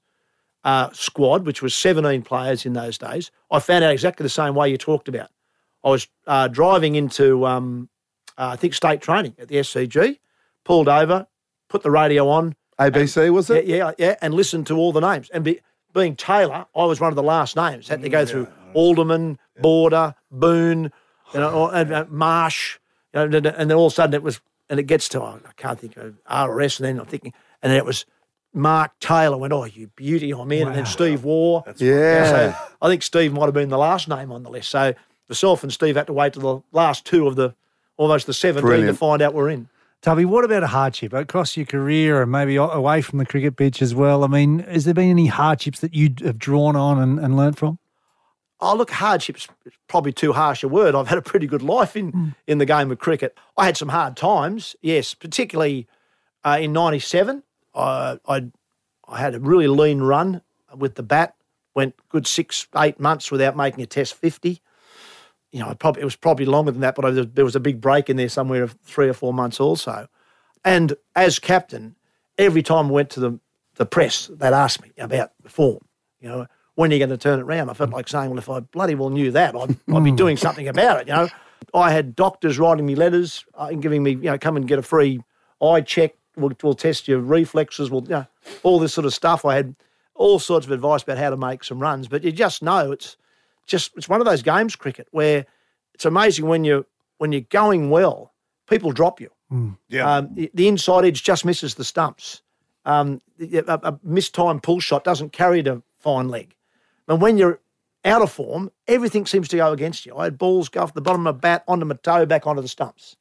uh, 0.66 0.90
squad, 0.92 1.46
which 1.46 1.62
was 1.62 1.74
17 1.74 2.24
players 2.24 2.66
in 2.66 2.74
those 2.74 2.98
days, 2.98 3.32
I 3.50 3.60
found 3.60 3.86
out 3.86 3.94
exactly 3.94 4.24
the 4.24 4.30
same 4.30 4.54
way 4.54 4.70
you 4.70 4.78
talked 4.78 5.08
about. 5.08 5.30
I 5.86 5.90
was 5.90 6.08
uh, 6.28 6.50
driving 6.50 6.96
into, 6.96 7.46
um, 7.46 7.90
uh, 8.38 8.50
I 8.54 8.56
think, 8.58 8.74
state 8.74 9.00
training 9.00 9.36
at 9.40 9.48
the 9.48 9.56
SCG, 9.56 10.20
pulled 10.66 10.90
over, 10.90 11.26
put 11.70 11.84
the 11.84 11.92
radio 11.92 12.28
on, 12.28 12.54
ABC 12.80 13.32
was 13.32 13.50
it? 13.50 13.66
yeah, 13.66 13.92
yeah, 13.98 14.16
and 14.22 14.34
listened 14.34 14.68
to 14.68 14.76
all 14.76 14.92
the 14.92 15.00
names. 15.00 15.30
And 15.30 15.44
be, 15.44 15.62
being 15.94 16.16
Taylor, 16.16 16.66
I 16.76 16.86
was 16.86 17.00
one 17.00 17.12
of 17.12 17.16
the 17.16 17.24
last 17.24 17.56
names. 17.56 17.88
Had 17.88 18.02
to 18.02 18.10
go 18.10 18.26
through 18.26 18.48
Alderman, 18.74 19.40
Border, 19.62 20.16
Boone, 20.32 20.92
you 21.34 21.40
know, 21.40 21.70
and, 21.70 21.94
uh, 21.94 22.06
Marsh, 22.10 22.80
you 23.14 23.20
know, 23.20 23.38
and 23.38 23.46
and 23.46 23.70
then 23.70 23.78
all 23.78 23.88
of 23.88 23.94
a 23.94 23.96
sudden 23.96 24.14
it 24.14 24.24
was, 24.24 24.42
and 24.70 24.80
it 24.80 24.84
gets 24.84 25.10
to 25.10 25.22
I 25.22 25.40
can't 25.58 25.80
think 25.80 25.98
of 25.98 26.16
RS, 26.30 26.80
and 26.80 26.86
then 26.88 27.00
I'm 27.00 27.06
thinking, 27.06 27.34
and 27.62 27.72
then 27.72 27.78
it 27.78 27.86
was 27.86 28.06
Mark 28.54 28.92
Taylor 29.00 29.38
went, 29.38 29.52
oh, 29.52 29.66
you 29.66 29.88
beauty, 29.96 30.32
I'm 30.32 30.52
in. 30.52 30.68
And 30.68 30.76
then 30.76 30.84
Wow. 30.84 30.90
Steve 30.90 31.24
Waugh. 31.24 31.64
Yeah. 31.78 32.30
So 32.30 32.56
I 32.82 32.88
think 32.88 33.02
Steve 33.02 33.34
might 33.34 33.46
have 33.46 33.54
been 33.54 33.70
the 33.70 33.78
last 33.78 34.08
name 34.08 34.32
on 34.32 34.44
the 34.44 34.50
list. 34.52 34.70
So 34.70 34.94
myself 35.28 35.64
and 35.64 35.74
Steve 35.74 35.96
had 35.96 36.08
to 36.08 36.14
wait 36.14 36.34
till 36.34 36.42
the 36.42 36.64
last 36.72 37.06
two 37.06 37.28
of 37.28 37.36
the 37.36 37.56
almost 37.98 38.28
the 38.28 38.34
17 38.34 38.86
to 38.86 38.94
find 38.94 39.22
out 39.22 39.34
we're 39.34 39.50
in. 39.50 39.70
Tubby, 40.02 40.26
what 40.26 40.44
about 40.44 40.64
a 40.64 40.68
hardship 40.68 41.14
across 41.14 41.56
your 41.56 41.66
career 41.66 42.22
and 42.22 42.32
maybe 42.32 42.58
away 42.58 43.02
from 43.02 43.20
the 43.20 43.26
cricket 43.26 43.56
pitch 43.56 43.82
as 43.82 43.96
well? 43.96 44.24
I 44.24 44.28
mean, 44.28 44.60
has 44.60 44.84
there 44.86 44.94
been 44.94 45.10
any 45.10 45.28
hardships 45.28 45.80
that 45.80 45.94
you 45.96 46.14
have 46.24 46.38
drawn 46.38 46.76
on 46.76 47.00
and, 47.00 47.20
and 47.20 47.38
learnt 47.38 47.58
from? 47.58 47.80
Oh, 48.64 48.76
look, 48.76 48.92
hardship's 48.92 49.48
probably 49.88 50.14
too 50.14 50.34
harsh 50.34 50.64
a 50.64 50.68
word. 50.68 50.96
I've 50.96 51.10
had 51.10 51.18
a 51.18 51.22
pretty 51.22 51.48
good 51.48 51.62
life 51.62 51.98
in, 51.98 52.34
in 52.48 52.58
the 52.58 52.66
game 52.66 52.92
of 52.92 53.00
cricket. 53.00 53.38
I 53.58 53.66
had 53.66 53.78
some 53.78 53.90
hard 53.90 54.16
times, 54.16 54.76
yes, 54.82 55.14
particularly 55.14 55.88
uh, 56.44 56.60
in 56.62 56.72
97. 56.72 57.44
Uh, 57.76 58.18
I, 58.28 58.46
I 59.08 59.20
had 59.20 59.36
a 59.36 59.40
really 59.40 59.68
lean 59.68 60.02
run 60.02 60.42
with 60.76 60.96
the 60.96 61.04
bat, 61.04 61.36
went 61.76 61.96
good 62.10 62.26
six, 62.26 62.68
eight 62.78 63.00
months 63.00 63.32
without 63.32 63.58
making 63.58 63.84
a 63.84 63.86
test 63.86 64.14
50. 64.14 64.62
You 65.52 65.60
know, 65.60 65.70
I 65.70 65.74
probably, 65.74 66.02
it 66.02 66.06
was 66.06 66.16
probably 66.16 66.46
longer 66.46 66.72
than 66.72 66.82
that, 66.82 66.96
but 66.96 67.06
I, 67.06 67.12
there 67.12 67.46
was 67.46 67.56
a 67.56 67.60
big 67.60 67.82
break 67.82 68.10
in 68.10 68.18
there 68.18 68.30
somewhere 68.30 68.64
of 68.64 68.78
three 68.84 69.10
or 69.10 69.14
four 69.14 69.34
months 69.34 69.60
also. 69.60 70.08
And 70.64 70.96
as 71.16 71.38
captain, 71.38 71.96
every 72.38 72.64
time 72.64 72.88
I 72.88 72.92
went 72.92 73.10
to 73.12 73.20
the, 73.20 73.40
the 73.76 73.86
press, 73.86 74.28
they'd 74.28 74.54
ask 74.54 74.82
me 74.82 74.92
about 74.98 75.32
the 75.42 75.50
form. 75.50 75.86
You 76.22 76.30
know, 76.30 76.48
when 76.76 76.92
are 76.92 76.96
you 76.96 77.00
going 77.00 77.10
to 77.10 77.18
turn 77.18 77.40
it 77.40 77.44
round? 77.44 77.70
I 77.70 77.74
felt 77.74 77.92
like 77.92 78.08
saying, 78.08 78.30
well, 78.30 78.40
if 78.40 78.50
I 78.50 78.60
bloody 78.60 78.96
well 78.96 79.10
knew 79.10 79.32
that, 79.32 79.56
I'd, 79.56 79.76
I'd 79.94 80.04
be 80.04 80.12
doing 80.12 80.38
something 80.38 80.68
about 80.68 81.02
it. 81.02 81.08
You 81.08 81.14
know, 81.14 81.28
I 81.74 81.92
had 81.92 82.16
doctors 82.16 82.60
writing 82.60 82.86
me 82.86 82.96
letters 82.96 83.46
uh, 83.56 83.70
and 83.72 83.82
giving 83.82 84.04
me, 84.04 84.12
you 84.12 84.24
know, 84.24 84.38
come 84.38 84.58
and 84.58 84.68
get 84.68 84.80
a 84.80 84.84
free 84.84 85.22
eye 85.62 85.82
check. 85.82 86.16
We'll, 86.36 86.52
we'll 86.64 86.74
test 86.74 87.08
your 87.08 87.20
reflexes. 87.20 87.92
We'll, 87.92 88.04
you 88.04 88.10
know, 88.10 88.28
all 88.64 88.80
this 88.80 88.94
sort 88.94 89.06
of 89.06 89.14
stuff. 89.14 89.46
I 89.46 89.56
had 89.56 89.76
all 90.16 90.40
sorts 90.40 90.66
of 90.66 90.72
advice 90.72 91.04
about 91.04 91.18
how 91.18 91.30
to 91.30 91.38
make 91.38 91.64
some 91.64 91.80
runs, 91.80 92.08
but 92.08 92.24
you 92.24 92.32
just 92.32 92.64
know 92.64 92.92
it's 92.92 93.18
just 93.68 93.92
it's 93.96 94.10
one 94.10 94.20
of 94.20 94.26
those 94.26 94.42
games, 94.42 94.76
cricket, 94.76 95.08
where 95.12 95.46
it's 95.94 96.06
amazing 96.06 96.48
when 96.48 96.64
you 96.64 96.86
when 97.20 97.32
you're 97.32 97.42
going 97.42 97.90
well, 97.90 98.34
people 98.68 98.92
drop 98.92 99.22
you. 99.22 99.30
Yeah. 99.90 100.18
Um, 100.18 100.30
the, 100.34 100.50
the 100.56 100.68
inside 100.68 101.06
edge 101.06 101.24
just 101.24 101.46
misses 101.46 101.76
the 101.76 101.84
stumps. 101.84 102.42
Um, 102.86 103.22
a, 103.40 103.64
a 103.68 104.00
mistimed 104.04 104.64
pull 104.64 104.80
shot 104.80 105.04
doesn't 105.04 105.32
carry 105.32 105.62
to 105.64 105.84
fine 106.00 106.30
leg. 106.30 106.56
And 107.08 107.22
when 107.22 107.38
you're 107.38 107.60
out 108.06 108.22
of 108.22 108.32
form, 108.32 108.72
everything 108.88 109.26
seems 109.26 109.48
to 109.50 109.58
go 109.58 109.72
against 109.72 110.06
you. 110.06 110.16
I 110.16 110.26
had 110.26 110.38
balls 110.38 110.70
go 110.70 110.82
off 110.82 110.94
the 110.94 111.02
bottom 111.02 111.26
of 111.28 111.36
my 111.36 111.40
bat, 111.40 111.64
onto 111.68 111.86
my 111.86 111.96
toe, 111.96 112.26
back 112.26 112.48
onto 112.48 112.62
the 112.62 112.68
stumps. 112.68 113.16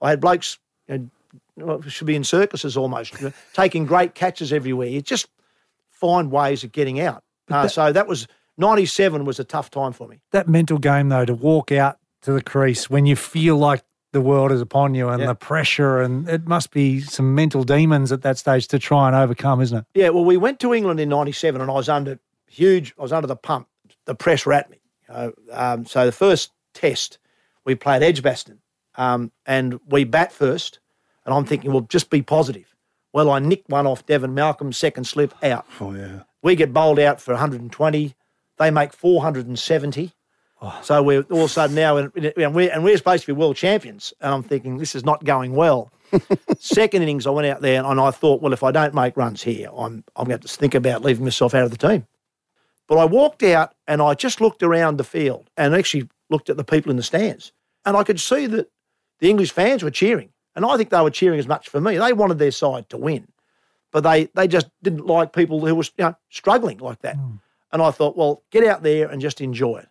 I 0.00 0.10
had 0.10 0.20
blokes, 0.20 0.58
you 0.88 1.10
know, 1.56 1.80
should 1.82 2.06
be 2.06 2.16
in 2.16 2.24
circuses 2.24 2.76
almost, 2.76 3.14
taking 3.52 3.86
great 3.86 4.14
catches 4.14 4.52
everywhere. 4.52 4.88
You 4.88 5.02
just 5.02 5.28
find 5.90 6.30
ways 6.30 6.64
of 6.64 6.72
getting 6.72 7.00
out. 7.00 7.22
Uh, 7.50 7.68
so 7.68 7.92
that 7.92 8.06
was 8.06 8.28
97 8.58 9.24
was 9.24 9.40
a 9.40 9.44
tough 9.44 9.70
time 9.70 9.92
for 9.92 10.06
me. 10.06 10.20
That 10.30 10.48
mental 10.48 10.78
game, 10.78 11.08
though, 11.08 11.24
to 11.24 11.34
walk 11.34 11.72
out 11.72 11.98
to 12.22 12.32
the 12.32 12.42
crease 12.42 12.88
when 12.88 13.06
you 13.06 13.16
feel 13.16 13.56
like 13.56 13.82
the 14.12 14.20
world 14.20 14.50
is 14.52 14.60
upon 14.60 14.94
you 14.94 15.08
and 15.08 15.22
the 15.22 15.34
pressure, 15.34 16.00
and 16.00 16.28
it 16.28 16.46
must 16.46 16.72
be 16.72 17.00
some 17.00 17.34
mental 17.34 17.62
demons 17.62 18.10
at 18.10 18.22
that 18.22 18.38
stage 18.38 18.66
to 18.68 18.78
try 18.78 19.06
and 19.06 19.14
overcome, 19.14 19.60
isn't 19.60 19.78
it? 19.78 19.84
Yeah, 19.94 20.08
well, 20.08 20.24
we 20.24 20.36
went 20.36 20.58
to 20.60 20.74
England 20.74 20.98
in 20.98 21.08
'97, 21.08 21.60
and 21.60 21.70
I 21.70 21.74
was 21.74 21.88
under 21.88 22.18
huge. 22.50 22.94
I 22.98 23.02
was 23.02 23.12
under 23.12 23.26
the 23.26 23.36
pump. 23.36 23.68
The 24.04 24.14
press 24.14 24.44
were 24.44 24.52
at 24.52 24.70
me. 24.70 24.80
You 25.08 25.14
know, 25.14 25.32
um, 25.52 25.86
so 25.86 26.04
the 26.04 26.12
first 26.12 26.50
test, 26.74 27.18
we 27.64 27.74
played 27.74 28.02
Edgbaston, 28.02 28.60
um, 28.96 29.32
and 29.46 29.80
we 29.88 30.04
bat 30.04 30.32
first, 30.32 30.80
and 31.24 31.34
I'm 31.34 31.44
thinking, 31.44 31.72
well, 31.72 31.82
just 31.82 32.10
be 32.10 32.22
positive. 32.22 32.74
Well, 33.12 33.30
I 33.30 33.38
nicked 33.38 33.68
one 33.68 33.86
off 33.86 34.06
Devon 34.06 34.34
Malcolm, 34.34 34.72
second 34.72 35.04
slip 35.04 35.34
out. 35.42 35.66
oh 35.80 35.94
yeah. 35.94 36.22
We 36.42 36.56
get 36.56 36.72
bowled 36.72 36.98
out 36.98 37.20
for 37.20 37.32
120. 37.34 38.14
They 38.58 38.70
make 38.70 38.92
470. 38.94 40.12
So 40.82 41.02
we're 41.02 41.22
all 41.30 41.38
of 41.38 41.44
a 41.44 41.48
sudden 41.48 41.74
now, 41.74 41.96
in, 41.96 42.12
and, 42.36 42.54
we're, 42.54 42.70
and 42.70 42.84
we're 42.84 42.96
supposed 42.96 43.24
to 43.24 43.26
be 43.26 43.38
world 43.38 43.56
champions. 43.56 44.12
And 44.20 44.34
I'm 44.34 44.42
thinking, 44.42 44.76
this 44.76 44.94
is 44.94 45.04
not 45.04 45.24
going 45.24 45.54
well. 45.54 45.90
Second 46.58 47.02
innings, 47.02 47.26
I 47.26 47.30
went 47.30 47.46
out 47.46 47.62
there 47.62 47.84
and 47.84 48.00
I 48.00 48.10
thought, 48.10 48.42
well, 48.42 48.52
if 48.52 48.62
I 48.62 48.70
don't 48.70 48.94
make 48.94 49.16
runs 49.16 49.42
here, 49.42 49.68
I'm, 49.68 50.04
I'm 50.16 50.26
going 50.26 50.28
to 50.28 50.32
have 50.32 50.40
to 50.42 50.48
think 50.48 50.74
about 50.74 51.02
leaving 51.02 51.24
myself 51.24 51.54
out 51.54 51.64
of 51.64 51.70
the 51.70 51.78
team. 51.78 52.06
But 52.90 52.98
I 52.98 53.06
walked 53.06 53.42
out 53.42 53.74
and 53.86 54.02
I 54.02 54.12
just 54.12 54.42
looked 54.42 54.62
around 54.62 54.98
the 54.98 55.04
field 55.04 55.48
and 55.56 55.74
actually 55.74 56.10
looked 56.28 56.50
at 56.50 56.58
the 56.58 56.64
people 56.64 56.90
in 56.90 56.98
the 56.98 57.02
stands. 57.02 57.52
And 57.86 57.96
I 57.96 58.04
could 58.04 58.20
see 58.20 58.46
that 58.48 58.70
the 59.20 59.30
English 59.30 59.52
fans 59.52 59.82
were 59.82 59.90
cheering. 59.90 60.28
And 60.54 60.66
I 60.66 60.76
think 60.76 60.90
they 60.90 61.00
were 61.00 61.10
cheering 61.10 61.38
as 61.38 61.48
much 61.48 61.70
for 61.70 61.80
me. 61.80 61.96
They 61.96 62.12
wanted 62.12 62.38
their 62.38 62.50
side 62.50 62.90
to 62.90 62.98
win 62.98 63.26
but 63.92 64.02
they 64.02 64.26
they 64.34 64.46
just 64.46 64.68
didn't 64.82 65.06
like 65.06 65.32
people 65.32 65.64
who 65.64 65.74
were 65.74 65.84
you 65.98 66.04
know, 66.04 66.14
struggling 66.28 66.78
like 66.78 67.00
that. 67.02 67.16
Hmm. 67.16 67.36
And 67.72 67.82
I 67.82 67.90
thought, 67.92 68.16
well, 68.16 68.42
get 68.50 68.64
out 68.64 68.82
there 68.82 69.08
and 69.08 69.22
just 69.22 69.40
enjoy 69.40 69.78
it. 69.78 69.88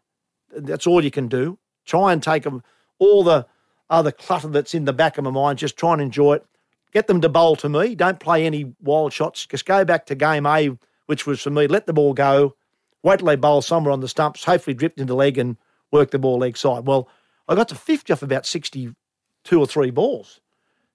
That's 0.52 0.86
all 0.86 1.04
you 1.04 1.12
can 1.12 1.30
do. 1.30 1.58
Try 1.86 2.12
and 2.12 2.22
take 2.22 2.44
them 2.44 2.62
all 2.98 3.24
the 3.24 3.46
other 3.90 4.12
clutter 4.12 4.50
that's 4.50 4.74
in 4.74 4.84
the 4.84 4.92
back 4.92 5.18
of 5.18 5.24
my 5.24 5.32
mind. 5.32 5.60
Just 5.60 5.78
try 5.78 5.94
and 5.94 6.02
enjoy 6.02 6.34
it. 6.36 6.46
Get 6.92 7.08
them 7.08 7.22
to 7.22 7.30
bowl 7.30 7.56
to 7.58 7.70
me. 7.70 7.96
Don't 7.96 8.20
play 8.20 8.46
any 8.46 8.74
wild 8.82 9.14
shots. 9.14 9.46
Just 9.46 9.66
go 9.66 9.86
back 9.86 10.08
to 10.08 10.16
game 10.16 10.46
A, 10.46 10.78
which 11.06 11.26
was 11.26 11.40
for 11.42 11.52
me. 11.52 11.68
Let 11.68 11.86
the 11.86 11.94
ball 11.94 12.14
go. 12.14 12.56
Wait 13.04 13.20
till 13.20 13.28
they 13.28 13.36
bowl 13.36 13.62
somewhere 13.62 13.92
on 13.92 14.02
the 14.02 14.08
stumps. 14.08 14.44
Hopefully, 14.44 14.74
dripped 14.74 15.00
into 15.00 15.16
leg 15.16 15.38
and 15.38 15.58
work 15.92 16.12
the 16.12 16.20
ball 16.20 16.38
leg 16.38 16.58
side. 16.58 16.86
Well, 16.86 17.10
I 17.48 17.56
got 17.56 17.70
to 17.70 17.76
fifty 17.76 18.14
off 18.14 18.22
about 18.22 18.46
sixty-two 18.46 19.60
or 19.60 19.66
three 19.66 19.90
balls 19.90 20.40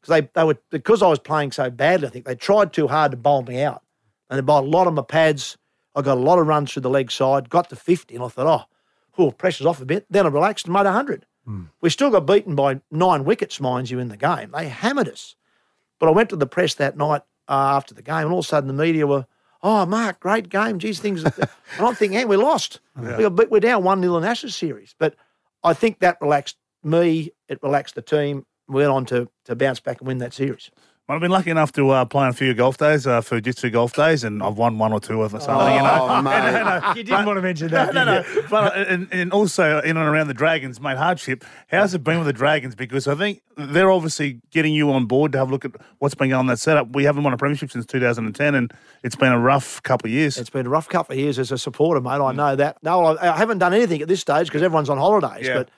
because 0.01 0.21
they, 0.21 0.29
they 0.35 0.45
were 0.45 0.59
because 0.71 1.03
I 1.03 1.09
was 1.09 1.19
playing 1.19 1.53
so 1.53 1.71
badly. 1.71 2.07
I 2.07 2.11
think 2.11 2.25
they 2.25 2.35
tried 2.35 2.73
too 2.73 2.89
hard 2.89 3.11
to 3.13 3.17
bowl 3.17 3.43
me 3.43 3.63
out, 3.63 3.83
and 4.29 4.39
they 4.39 4.43
bowled 4.43 4.67
a 4.67 4.69
lot 4.69 4.87
of 4.87 4.95
my 4.95 5.03
pads. 5.03 5.57
I 5.95 6.03
got 6.03 6.19
a 6.19 6.21
lot 6.21 6.39
of 6.39 6.47
runs 6.47 6.73
through 6.73 6.83
the 6.83 6.91
leg 6.91 7.11
side. 7.11 7.49
Got 7.49 7.71
to 7.71 7.77
fifty, 7.77 8.15
and 8.15 8.25
I 8.25 8.29
thought, 8.29 8.69
oh, 9.19 9.23
oh 9.23 9.31
pressure's 9.31 9.67
off 9.67 9.81
a 9.81 9.85
bit. 9.85 10.07
Then 10.11 10.27
I 10.27 10.29
relaxed 10.29 10.67
and 10.67 10.75
made 10.75 10.87
hundred. 10.87 11.27
We 11.83 11.91
still 11.91 12.11
got 12.11 12.27
beaten 12.27 12.55
by 12.55 12.81
nine 12.91 13.25
wickets, 13.25 13.61
mind 13.61 13.91
you, 13.91 13.99
in 13.99 14.09
the 14.09 14.17
game. 14.17 14.53
They 14.55 14.69
hammered 14.69 15.11
us. 15.11 15.37
But 15.99 16.09
I 16.09 16.13
went 16.13 16.31
to 16.31 16.37
the 16.37 16.47
press 16.47 16.75
that 16.77 16.97
night 16.97 17.21
uh, 17.49 17.77
after 17.77 17.93
the 17.93 18.01
game, 18.01 18.23
and 18.23 18.33
all 18.33 18.39
of 18.39 18.47
a 18.47 18.49
sudden 18.49 18.67
the 18.67 18.73
media 18.73 19.07
were, 19.07 19.27
"Oh, 19.65 19.85
Mark, 19.87 20.21
great 20.21 20.49
game. 20.49 20.79
Geez, 20.79 21.01
things." 21.01 21.25
and 21.25 21.35
I'm 21.81 21.95
thinking, 21.97 22.17
"Hey, 22.19 22.25
we 22.25 22.37
lost. 22.37 22.79
We 22.97 23.25
got 23.25 23.35
beat, 23.35 23.51
we're 23.51 23.59
down 23.59 23.83
one 23.83 24.01
0 24.01 24.17
in 24.19 24.25
Ashes 24.25 24.55
series." 24.55 24.95
But 24.99 25.17
I 25.65 25.73
think 25.73 25.99
that 25.99 26.19
relaxed 26.21 26.57
me. 26.85 27.33
It 27.49 27.59
relaxed 27.63 27.97
the 27.97 28.03
team. 28.03 28.47
We 28.69 28.77
went 28.77 28.91
on 28.93 29.05
to 29.07 29.29
to 29.47 29.57
bounce 29.57 29.81
back 29.81 29.99
and 30.01 30.07
win 30.07 30.19
that 30.19 30.33
series. 30.35 30.71
I've 31.07 31.21
been 31.21 31.31
lucky 31.31 31.51
enough 31.51 31.71
to 31.73 31.91
uh, 31.91 32.07
play 32.07 32.23
on 32.23 32.31
a 32.31 32.33
few 32.33 32.55
golf 32.55 32.79
days, 32.79 33.07
uh, 33.07 33.21
Fujitsu 33.21 33.71
golf 33.71 33.93
days, 33.93 34.25
and 34.25 34.43
I've 34.43 34.57
won 34.57 34.79
one 34.79 34.91
or 34.91 35.01
two 35.01 35.21
of 35.21 35.33
them. 35.33 35.41
Something, 35.43 35.75
you 35.75 35.83
know. 35.83 36.07
Oh, 36.09 36.23
mate. 36.23 36.97
You 36.97 37.05
didn't 37.05 37.27
want 37.27 37.37
to 37.37 37.43
mention 37.43 37.69
that. 37.69 37.93
No, 37.95 38.05
no, 38.05 38.23
no. 38.23 38.43
But 38.49 38.75
uh, 38.75 38.85
and, 38.89 39.09
and 39.13 39.31
also 39.31 39.81
in 39.81 39.99
and 39.99 40.09
around 40.09 40.29
the 40.29 40.35
Dragons, 40.35 40.81
mate, 40.81 40.97
hardship. 40.97 41.45
How's 41.69 41.93
it 41.93 42.03
been 42.03 42.17
with 42.17 42.27
the 42.27 42.33
Dragons? 42.33 42.75
Because 42.75 43.07
I 43.07 43.15
think 43.17 43.43
they're 43.59 43.91
obviously 43.91 44.41
getting 44.51 44.73
you 44.73 44.91
on 44.93 45.05
board 45.05 45.33
to 45.33 45.39
have 45.39 45.49
a 45.49 45.53
look 45.53 45.67
at 45.67 45.73
what's 45.99 46.15
been 46.15 46.31
going 46.31 46.39
on 46.39 46.45
in 46.47 46.49
that 46.49 46.59
setup. 46.59 46.95
We 46.95 47.05
haven't 47.05 47.23
won 47.23 47.35
a 47.35 47.37
premiership 47.37 47.71
since 47.71 47.85
2010, 47.85 48.55
and 48.55 48.73
it's 49.03 49.15
been 49.15 49.33
a 49.33 49.39
rough 49.39 49.83
couple 49.83 50.09
of 50.09 50.13
years. 50.13 50.39
It's 50.39 50.49
been 50.49 50.65
a 50.65 50.71
rough 50.71 50.89
couple 50.89 51.13
of 51.13 51.19
years 51.19 51.39
as 51.39 51.53
a 51.53 51.59
supporter, 51.59 52.01
mate. 52.01 52.13
I 52.13 52.33
know 52.33 52.57
that. 52.57 52.83
No, 52.83 53.05
I, 53.05 53.35
I 53.35 53.37
haven't 53.37 53.59
done 53.59 53.75
anything 53.75 54.01
at 54.01 54.09
this 54.09 54.21
stage 54.21 54.47
because 54.47 54.63
everyone's 54.63 54.89
on 54.89 54.97
holidays. 54.97 55.47
Yeah. 55.47 55.59
But 55.59 55.69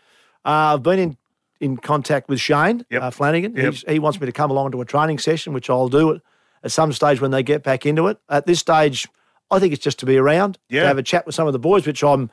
uh, 0.45 0.75
I've 0.75 0.85
been 0.85 1.01
in, 1.01 1.17
in 1.61 1.77
contact 1.77 2.29
with 2.29 2.41
Shane 2.41 2.85
Yep. 2.91 3.03
uh, 3.03 3.11
Flanagan. 3.11 3.55
Yep. 3.57 3.73
He's, 3.73 3.85
he 3.89 3.99
wants 3.99 4.21
me 4.21 4.27
to 4.27 4.33
come 4.33 4.51
along 4.51 4.73
to 4.73 4.81
a 4.81 4.85
training 4.85 5.19
session, 5.19 5.53
which 5.53 5.71
I'll 5.71 5.89
do 5.89 6.15
at, 6.15 6.21
at 6.65 6.73
some 6.73 6.93
stage 6.93 7.21
when 7.21 7.31
they 7.31 7.43
get 7.43 7.63
back 7.63 7.87
into 7.87 8.07
it. 8.09 8.19
At 8.29 8.47
this 8.47 8.59
stage, 8.61 9.07
I 9.51 9.59
think 9.59 9.73
it's 9.73 9.83
just 9.83 9.99
to 10.01 10.07
be 10.07 10.17
around, 10.19 10.59
Yeah. 10.69 10.83
to 10.83 10.87
have 10.89 10.99
a 10.99 11.03
chat 11.03 11.25
with 11.27 11.35
some 11.35 11.47
of 11.47 11.53
the 11.53 11.59
boys, 11.59 11.87
which 11.87 12.03
I'm, 12.05 12.31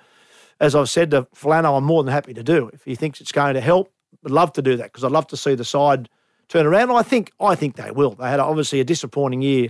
as 0.60 0.76
I've 0.76 0.90
said 0.90 1.12
to 1.12 1.24
Flano, 1.36 1.78
I'm 1.78 1.84
more 1.84 2.04
than 2.04 2.12
happy 2.14 2.34
to 2.34 2.44
do. 2.44 2.70
If 2.74 2.84
he 2.84 2.96
thinks 2.96 3.22
it's 3.22 3.32
going 3.32 3.54
to 3.54 3.62
help, 3.62 3.92
I'd 4.26 4.32
love 4.32 4.54
to 4.54 4.62
do 4.62 4.76
that 4.78 4.86
because 4.86 5.04
I'd 5.04 5.12
love 5.12 5.28
to 5.28 5.38
see 5.38 5.56
the 5.56 5.66
side 5.66 6.10
turn 6.50 6.66
around. 6.66 6.90
And 6.90 6.98
I 6.98 7.04
think 7.04 7.32
I 7.40 7.56
think 7.56 7.76
they 7.76 7.92
will. 7.92 8.12
They 8.12 8.30
had 8.30 8.40
obviously 8.40 8.80
a 8.80 8.84
disappointing 8.84 9.42
year 9.42 9.70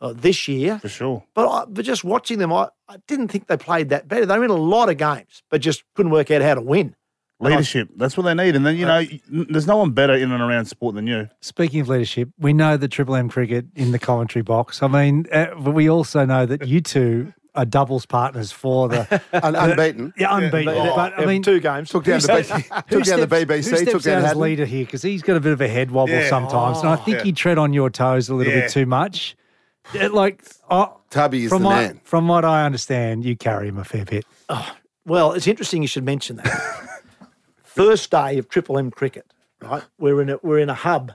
uh, 0.00 0.12
this 0.14 0.48
year. 0.48 0.78
for 0.78 0.88
sure. 0.88 1.24
But 1.34 1.48
I, 1.48 1.64
but 1.66 1.84
just 1.84 2.04
watching 2.04 2.38
them, 2.38 2.52
I, 2.52 2.68
I 2.88 2.96
didn't 3.06 3.28
think 3.28 3.46
they 3.46 3.56
played 3.56 3.88
that 3.90 4.08
better. 4.08 4.24
They 4.26 4.38
were 4.38 4.44
in 4.44 4.50
a 4.50 4.54
lot 4.54 4.88
of 4.88 4.96
games, 4.96 5.42
but 5.50 5.60
just 5.60 5.82
couldn't 5.94 6.12
work 6.12 6.30
out 6.30 6.42
how 6.42 6.54
to 6.54 6.60
win. 6.60 6.94
Leadership. 7.40 7.88
That's 7.96 8.16
what 8.16 8.22
they 8.22 8.34
need. 8.34 8.56
And 8.56 8.64
then, 8.64 8.76
you 8.76 8.86
know, 8.86 9.02
there's 9.28 9.66
no 9.66 9.76
one 9.76 9.90
better 9.90 10.14
in 10.14 10.30
and 10.32 10.40
around 10.42 10.66
sport 10.66 10.94
than 10.94 11.06
you. 11.06 11.28
Speaking 11.40 11.80
of 11.80 11.88
leadership, 11.88 12.30
we 12.38 12.52
know 12.52 12.76
the 12.76 12.88
Triple 12.88 13.16
M 13.16 13.28
cricket 13.28 13.66
in 13.74 13.92
the 13.92 13.98
commentary 13.98 14.42
box. 14.42 14.82
I 14.82 14.86
mean, 14.88 15.26
uh, 15.32 15.46
but 15.58 15.72
we 15.72 15.90
also 15.90 16.24
know 16.24 16.46
that 16.46 16.66
you 16.66 16.80
two 16.80 17.32
are 17.56 17.64
doubles 17.64 18.06
partners 18.06 18.50
for 18.50 18.88
the 18.88 19.22
Un- 19.32 19.54
unbeaten. 19.54 20.12
yeah, 20.16 20.34
unbeaten. 20.34 20.74
Yeah, 20.74 20.92
but 20.96 21.16
I 21.18 21.20
yeah, 21.20 21.26
mean, 21.26 21.42
two 21.42 21.60
games. 21.60 21.90
Took 21.90 22.04
down, 22.04 22.20
the, 22.20 22.42
steps- 22.42 22.48
B- 22.48 22.54
who 22.88 22.98
took 22.98 23.04
down 23.04 23.20
the 23.20 23.26
steps- 23.26 23.44
BBC, 23.44 23.64
Who 23.70 23.76
took 23.76 23.88
steps 23.88 24.04
down 24.04 24.14
out 24.14 24.18
as 24.18 24.24
Haddon. 24.28 24.42
leader 24.42 24.64
here 24.64 24.84
because 24.84 25.02
he's 25.02 25.22
got 25.22 25.36
a 25.36 25.40
bit 25.40 25.52
of 25.52 25.60
a 25.60 25.68
head 25.68 25.90
wobble 25.90 26.12
Yeah. 26.14 26.28
sometimes, 26.28 26.78
and 26.80 26.88
I 26.88 26.96
think 26.96 27.18
yeah. 27.18 27.24
you 27.24 27.32
tread 27.32 27.58
on 27.58 27.72
your 27.72 27.90
toes 27.90 28.28
a 28.28 28.34
little 28.34 28.52
Yeah. 28.52 28.60
bit 28.62 28.70
too 28.70 28.86
much. 28.86 29.36
It, 29.92 30.12
like, 30.14 30.42
oh, 30.70 30.96
Tubby 31.10 31.44
is 31.44 31.50
from 31.50 31.62
the 31.62 31.68
what 31.68 31.74
man. 31.76 32.00
from 32.04 32.26
what 32.26 32.44
I 32.44 32.64
understand, 32.64 33.24
you 33.24 33.36
carry 33.36 33.68
him 33.68 33.78
a 33.78 33.84
fair 33.84 34.04
bit. 34.04 34.24
Well, 35.06 35.32
it's 35.32 35.46
interesting 35.46 35.82
you 35.82 35.88
should 35.88 36.04
mention 36.04 36.36
that. 36.36 36.90
First 37.74 38.10
day 38.10 38.38
of 38.38 38.48
Triple 38.48 38.78
M 38.78 38.90
cricket, 38.90 39.32
right? 39.60 39.82
We're 39.98 40.22
in 40.22 40.30
a, 40.30 40.38
we're 40.42 40.58
in 40.58 40.70
a 40.70 40.74
hub 40.74 41.12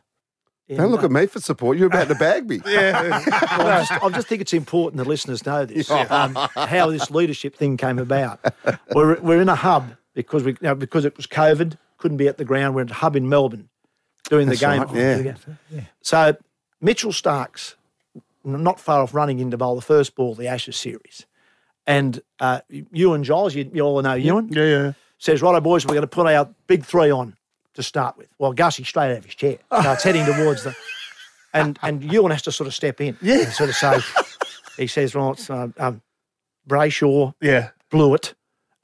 Don't 0.70 0.92
look 0.92 1.04
at 1.04 1.12
me 1.12 1.26
for 1.26 1.40
support. 1.40 1.78
You're 1.78 1.88
about 1.88 2.10
to 2.10 2.16
bag 2.16 2.48
me. 2.50 2.60
Yeah. 2.68 3.24
I 3.32 3.80
just, 3.80 3.92
I 4.04 4.10
just 4.10 4.28
think 4.28 4.42
it's 4.42 4.54
important 4.54 5.02
the 5.02 5.08
listeners 5.10 5.46
know 5.46 5.66
this, 5.66 5.90
um, 5.90 6.36
how 6.56 6.92
this 6.92 7.10
leadership 7.10 7.56
thing 7.56 7.78
came 7.78 7.98
about. 7.98 8.40
We're, 8.94 9.20
we're 9.22 9.42
in 9.42 9.50
a 9.50 9.56
hub 9.56 9.96
because 10.14 10.44
we 10.44 10.52
you 10.52 10.58
know, 10.62 10.76
because 10.76 11.06
it 11.06 11.16
was 11.18 11.26
COVID, 11.28 11.78
couldn't 11.98 12.18
be 12.18 12.28
at 12.28 12.38
the 12.38 12.46
ground. 12.46 12.76
We're 12.76 12.82
in 12.84 12.90
a 12.90 12.94
hub 12.94 13.16
in 13.16 13.28
Melbourne 13.30 13.70
doing 14.30 14.48
That's 14.48 14.60
the 14.60 14.66
game. 14.66 14.84
right, 14.84 15.48
yeah. 15.72 15.82
So 16.02 16.38
Mitchell 16.82 17.12
Starc's, 17.12 17.76
not 18.44 18.80
far 18.80 19.02
off 19.02 19.14
running 19.14 19.40
in 19.40 19.52
to 19.52 19.58
bowl 19.58 19.76
the 19.76 19.82
first 19.82 20.16
ball 20.16 20.32
of 20.34 20.38
the 20.38 20.48
Ashes 20.48 20.78
series. 20.78 21.26
And 21.88 22.22
uh, 22.40 22.62
Ewan 22.70 23.24
Giles, 23.24 23.56
you, 23.56 23.70
you 23.74 23.82
all 23.82 24.02
know 24.02 24.14
Ewan, 24.14 24.50
yeah, 24.50 24.64
yeah. 24.64 24.94
Says, 25.20 25.42
Righto, 25.42 25.62
boys, 25.62 25.86
we're 25.86 25.94
going 25.94 26.02
to 26.02 26.08
put 26.08 26.26
our 26.28 26.50
big 26.68 26.84
three 26.84 27.12
on 27.12 27.36
to 27.76 27.84
start 27.84 28.18
with. 28.18 28.28
Well, 28.40 28.52
Gussie 28.54 28.84
straight 28.84 29.12
out 29.12 29.18
of 29.20 29.26
his 29.26 29.36
chair 29.36 29.58
starts 29.68 30.04
heading 30.04 30.26
towards 30.26 30.64
the. 30.64 30.76
And 31.54 31.80
and 31.82 32.04
Ewan 32.04 32.32
has 32.32 32.42
to 32.44 32.52
sort 32.52 32.68
of 32.68 32.74
step 32.74 33.00
in. 33.02 33.18
Yeah. 33.22 33.40
And 33.44 33.52
sort 33.54 33.70
of 33.70 33.76
say, 33.76 34.00
he 34.78 34.88
says, 34.88 35.16
well, 35.16 35.32
it's 35.32 35.50
um, 35.50 35.74
um, 35.78 36.02
Brayshaw, 36.68 37.34
Yeah. 37.42 37.70
Blewett, 37.90 38.34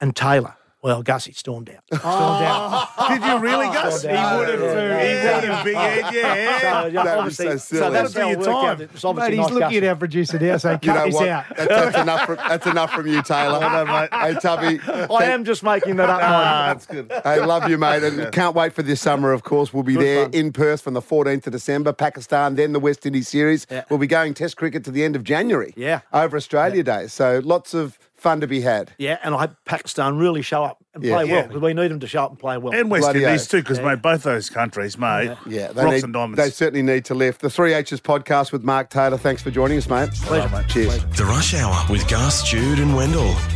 and 0.00 0.14
Taylor. 0.16 0.55
Well, 0.86 1.02
Gussie 1.02 1.32
stormed 1.32 1.68
out. 1.68 1.82
Stormed 1.98 2.12
out. 2.44 2.88
Did 3.08 3.24
you 3.24 3.38
really, 3.40 3.66
Gus? 3.66 4.02
He 4.02 4.08
would 4.08 4.14
have 4.16 4.60
He 4.60 4.64
would 4.64 5.44
have, 5.44 5.64
big 5.64 5.74
head, 5.74 6.14
yeah. 6.14 6.60
So, 6.60 6.86
yeah, 6.86 6.92
That'd 6.92 6.92
be 6.92 6.98
obviously, 7.08 7.46
so 7.46 7.56
silly. 7.56 7.90
that's 7.90 8.12
That'd 8.14 8.22
how 8.22 8.28
be 8.28 8.32
it 8.32 8.44
your 8.46 8.62
time. 8.62 8.80
It 8.82 8.92
was 8.92 9.04
obviously 9.04 9.30
Mate, 9.30 9.36
he's 9.36 9.46
nice 9.46 9.50
looking 9.54 9.66
Gussie. 9.68 9.76
at 9.78 9.84
our 9.84 9.96
producer 9.96 10.38
now 10.38 10.56
saying, 10.58 10.78
You 10.82 10.92
cut 10.92 10.98
know 10.98 11.04
this 11.06 11.14
what? 11.16 11.28
out. 11.28 11.44
That's, 11.56 11.68
that's 11.68 11.96
enough. 12.02 12.26
From, 12.26 12.36
that's 12.36 12.66
enough 12.68 12.92
from 12.92 13.06
you, 13.08 13.22
Taylor. 13.24 13.58
Well 13.58 13.84
done, 13.84 13.88
mate. 13.88 14.08
Hey, 14.12 14.34
Tubby. 14.40 14.80
I 15.12 15.24
am 15.24 15.44
just 15.44 15.64
making 15.64 15.96
that 15.96 16.08
up. 16.08 16.20
Ah, 16.22 16.28
mate. 16.68 16.74
that's 16.74 16.86
good. 16.86 17.12
Hey, 17.24 17.44
love 17.44 17.68
you, 17.68 17.78
mate. 17.78 18.04
And 18.04 18.32
can't 18.32 18.54
wait 18.54 18.72
for 18.72 18.84
this 18.84 19.00
summer, 19.00 19.32
of 19.32 19.42
course. 19.42 19.74
We'll 19.74 19.82
be 19.82 19.94
Good 19.94 20.02
there 20.04 20.24
fun. 20.26 20.34
in 20.34 20.52
Perth 20.52 20.82
from 20.82 20.94
the 20.94 21.02
14th 21.02 21.48
of 21.48 21.52
December, 21.52 21.92
Pakistan, 21.94 22.54
then 22.54 22.72
the 22.72 22.78
West 22.80 23.04
Indies 23.04 23.26
series. 23.26 23.66
Yeah. 23.68 23.82
We'll 23.90 23.98
be 23.98 24.06
going 24.06 24.34
Test 24.34 24.56
cricket 24.56 24.84
to 24.84 24.92
the 24.92 25.02
end 25.02 25.16
of 25.16 25.24
January. 25.24 25.74
Yeah. 25.76 26.02
Over 26.12 26.36
Australia 26.36 26.84
Day. 26.84 27.08
So 27.08 27.40
lots 27.44 27.74
of 27.74 27.98
fun 28.26 28.40
to 28.40 28.46
be 28.48 28.60
had. 28.60 28.92
Yeah, 28.98 29.18
and 29.22 29.34
I 29.34 29.38
hope 29.42 29.50
Pakistan 29.64 30.16
really 30.16 30.42
show 30.42 30.64
up 30.64 30.78
and 30.94 31.04
Yeah. 31.04 31.14
play 31.14 31.24
well 31.26 31.34
Yeah. 31.36 31.46
because 31.46 31.62
we 31.62 31.74
need 31.74 31.92
them 31.92 32.00
to 32.00 32.08
show 32.08 32.24
up 32.24 32.30
and 32.30 32.38
play 32.40 32.56
well. 32.58 32.74
And 32.74 32.90
West 32.90 33.02
Bloody 33.02 33.22
Indies 33.22 33.42
oath. 33.42 33.48
too, 33.50 33.58
because 33.58 33.80
mate, 33.80 34.02
both 34.02 34.24
those 34.24 34.50
countries, 34.50 34.98
mate. 34.98 35.30
Yeah, 35.46 35.68
they, 35.72 35.82
rocks 35.84 35.94
need, 35.94 36.04
and 36.04 36.12
diamonds. 36.12 36.36
they 36.42 36.50
certainly 36.50 36.82
need 36.82 37.04
to 37.04 37.14
lift. 37.14 37.40
The 37.40 37.48
3H's 37.50 38.00
podcast 38.00 38.50
with 38.50 38.64
Mark 38.64 38.90
Taylor. 38.90 39.16
Thanks 39.16 39.42
for 39.42 39.50
joining 39.52 39.78
us, 39.78 39.88
mate. 39.88 40.10
Pleasure. 40.22 40.48
mate. 40.48 40.66
Cheers. 40.68 41.04
The 41.16 41.24
Rush 41.24 41.54
Hour 41.54 41.84
with 41.88 42.08
Gus, 42.08 42.42
Jude, 42.48 42.80
and 42.80 42.96
Wendell. 42.96 43.55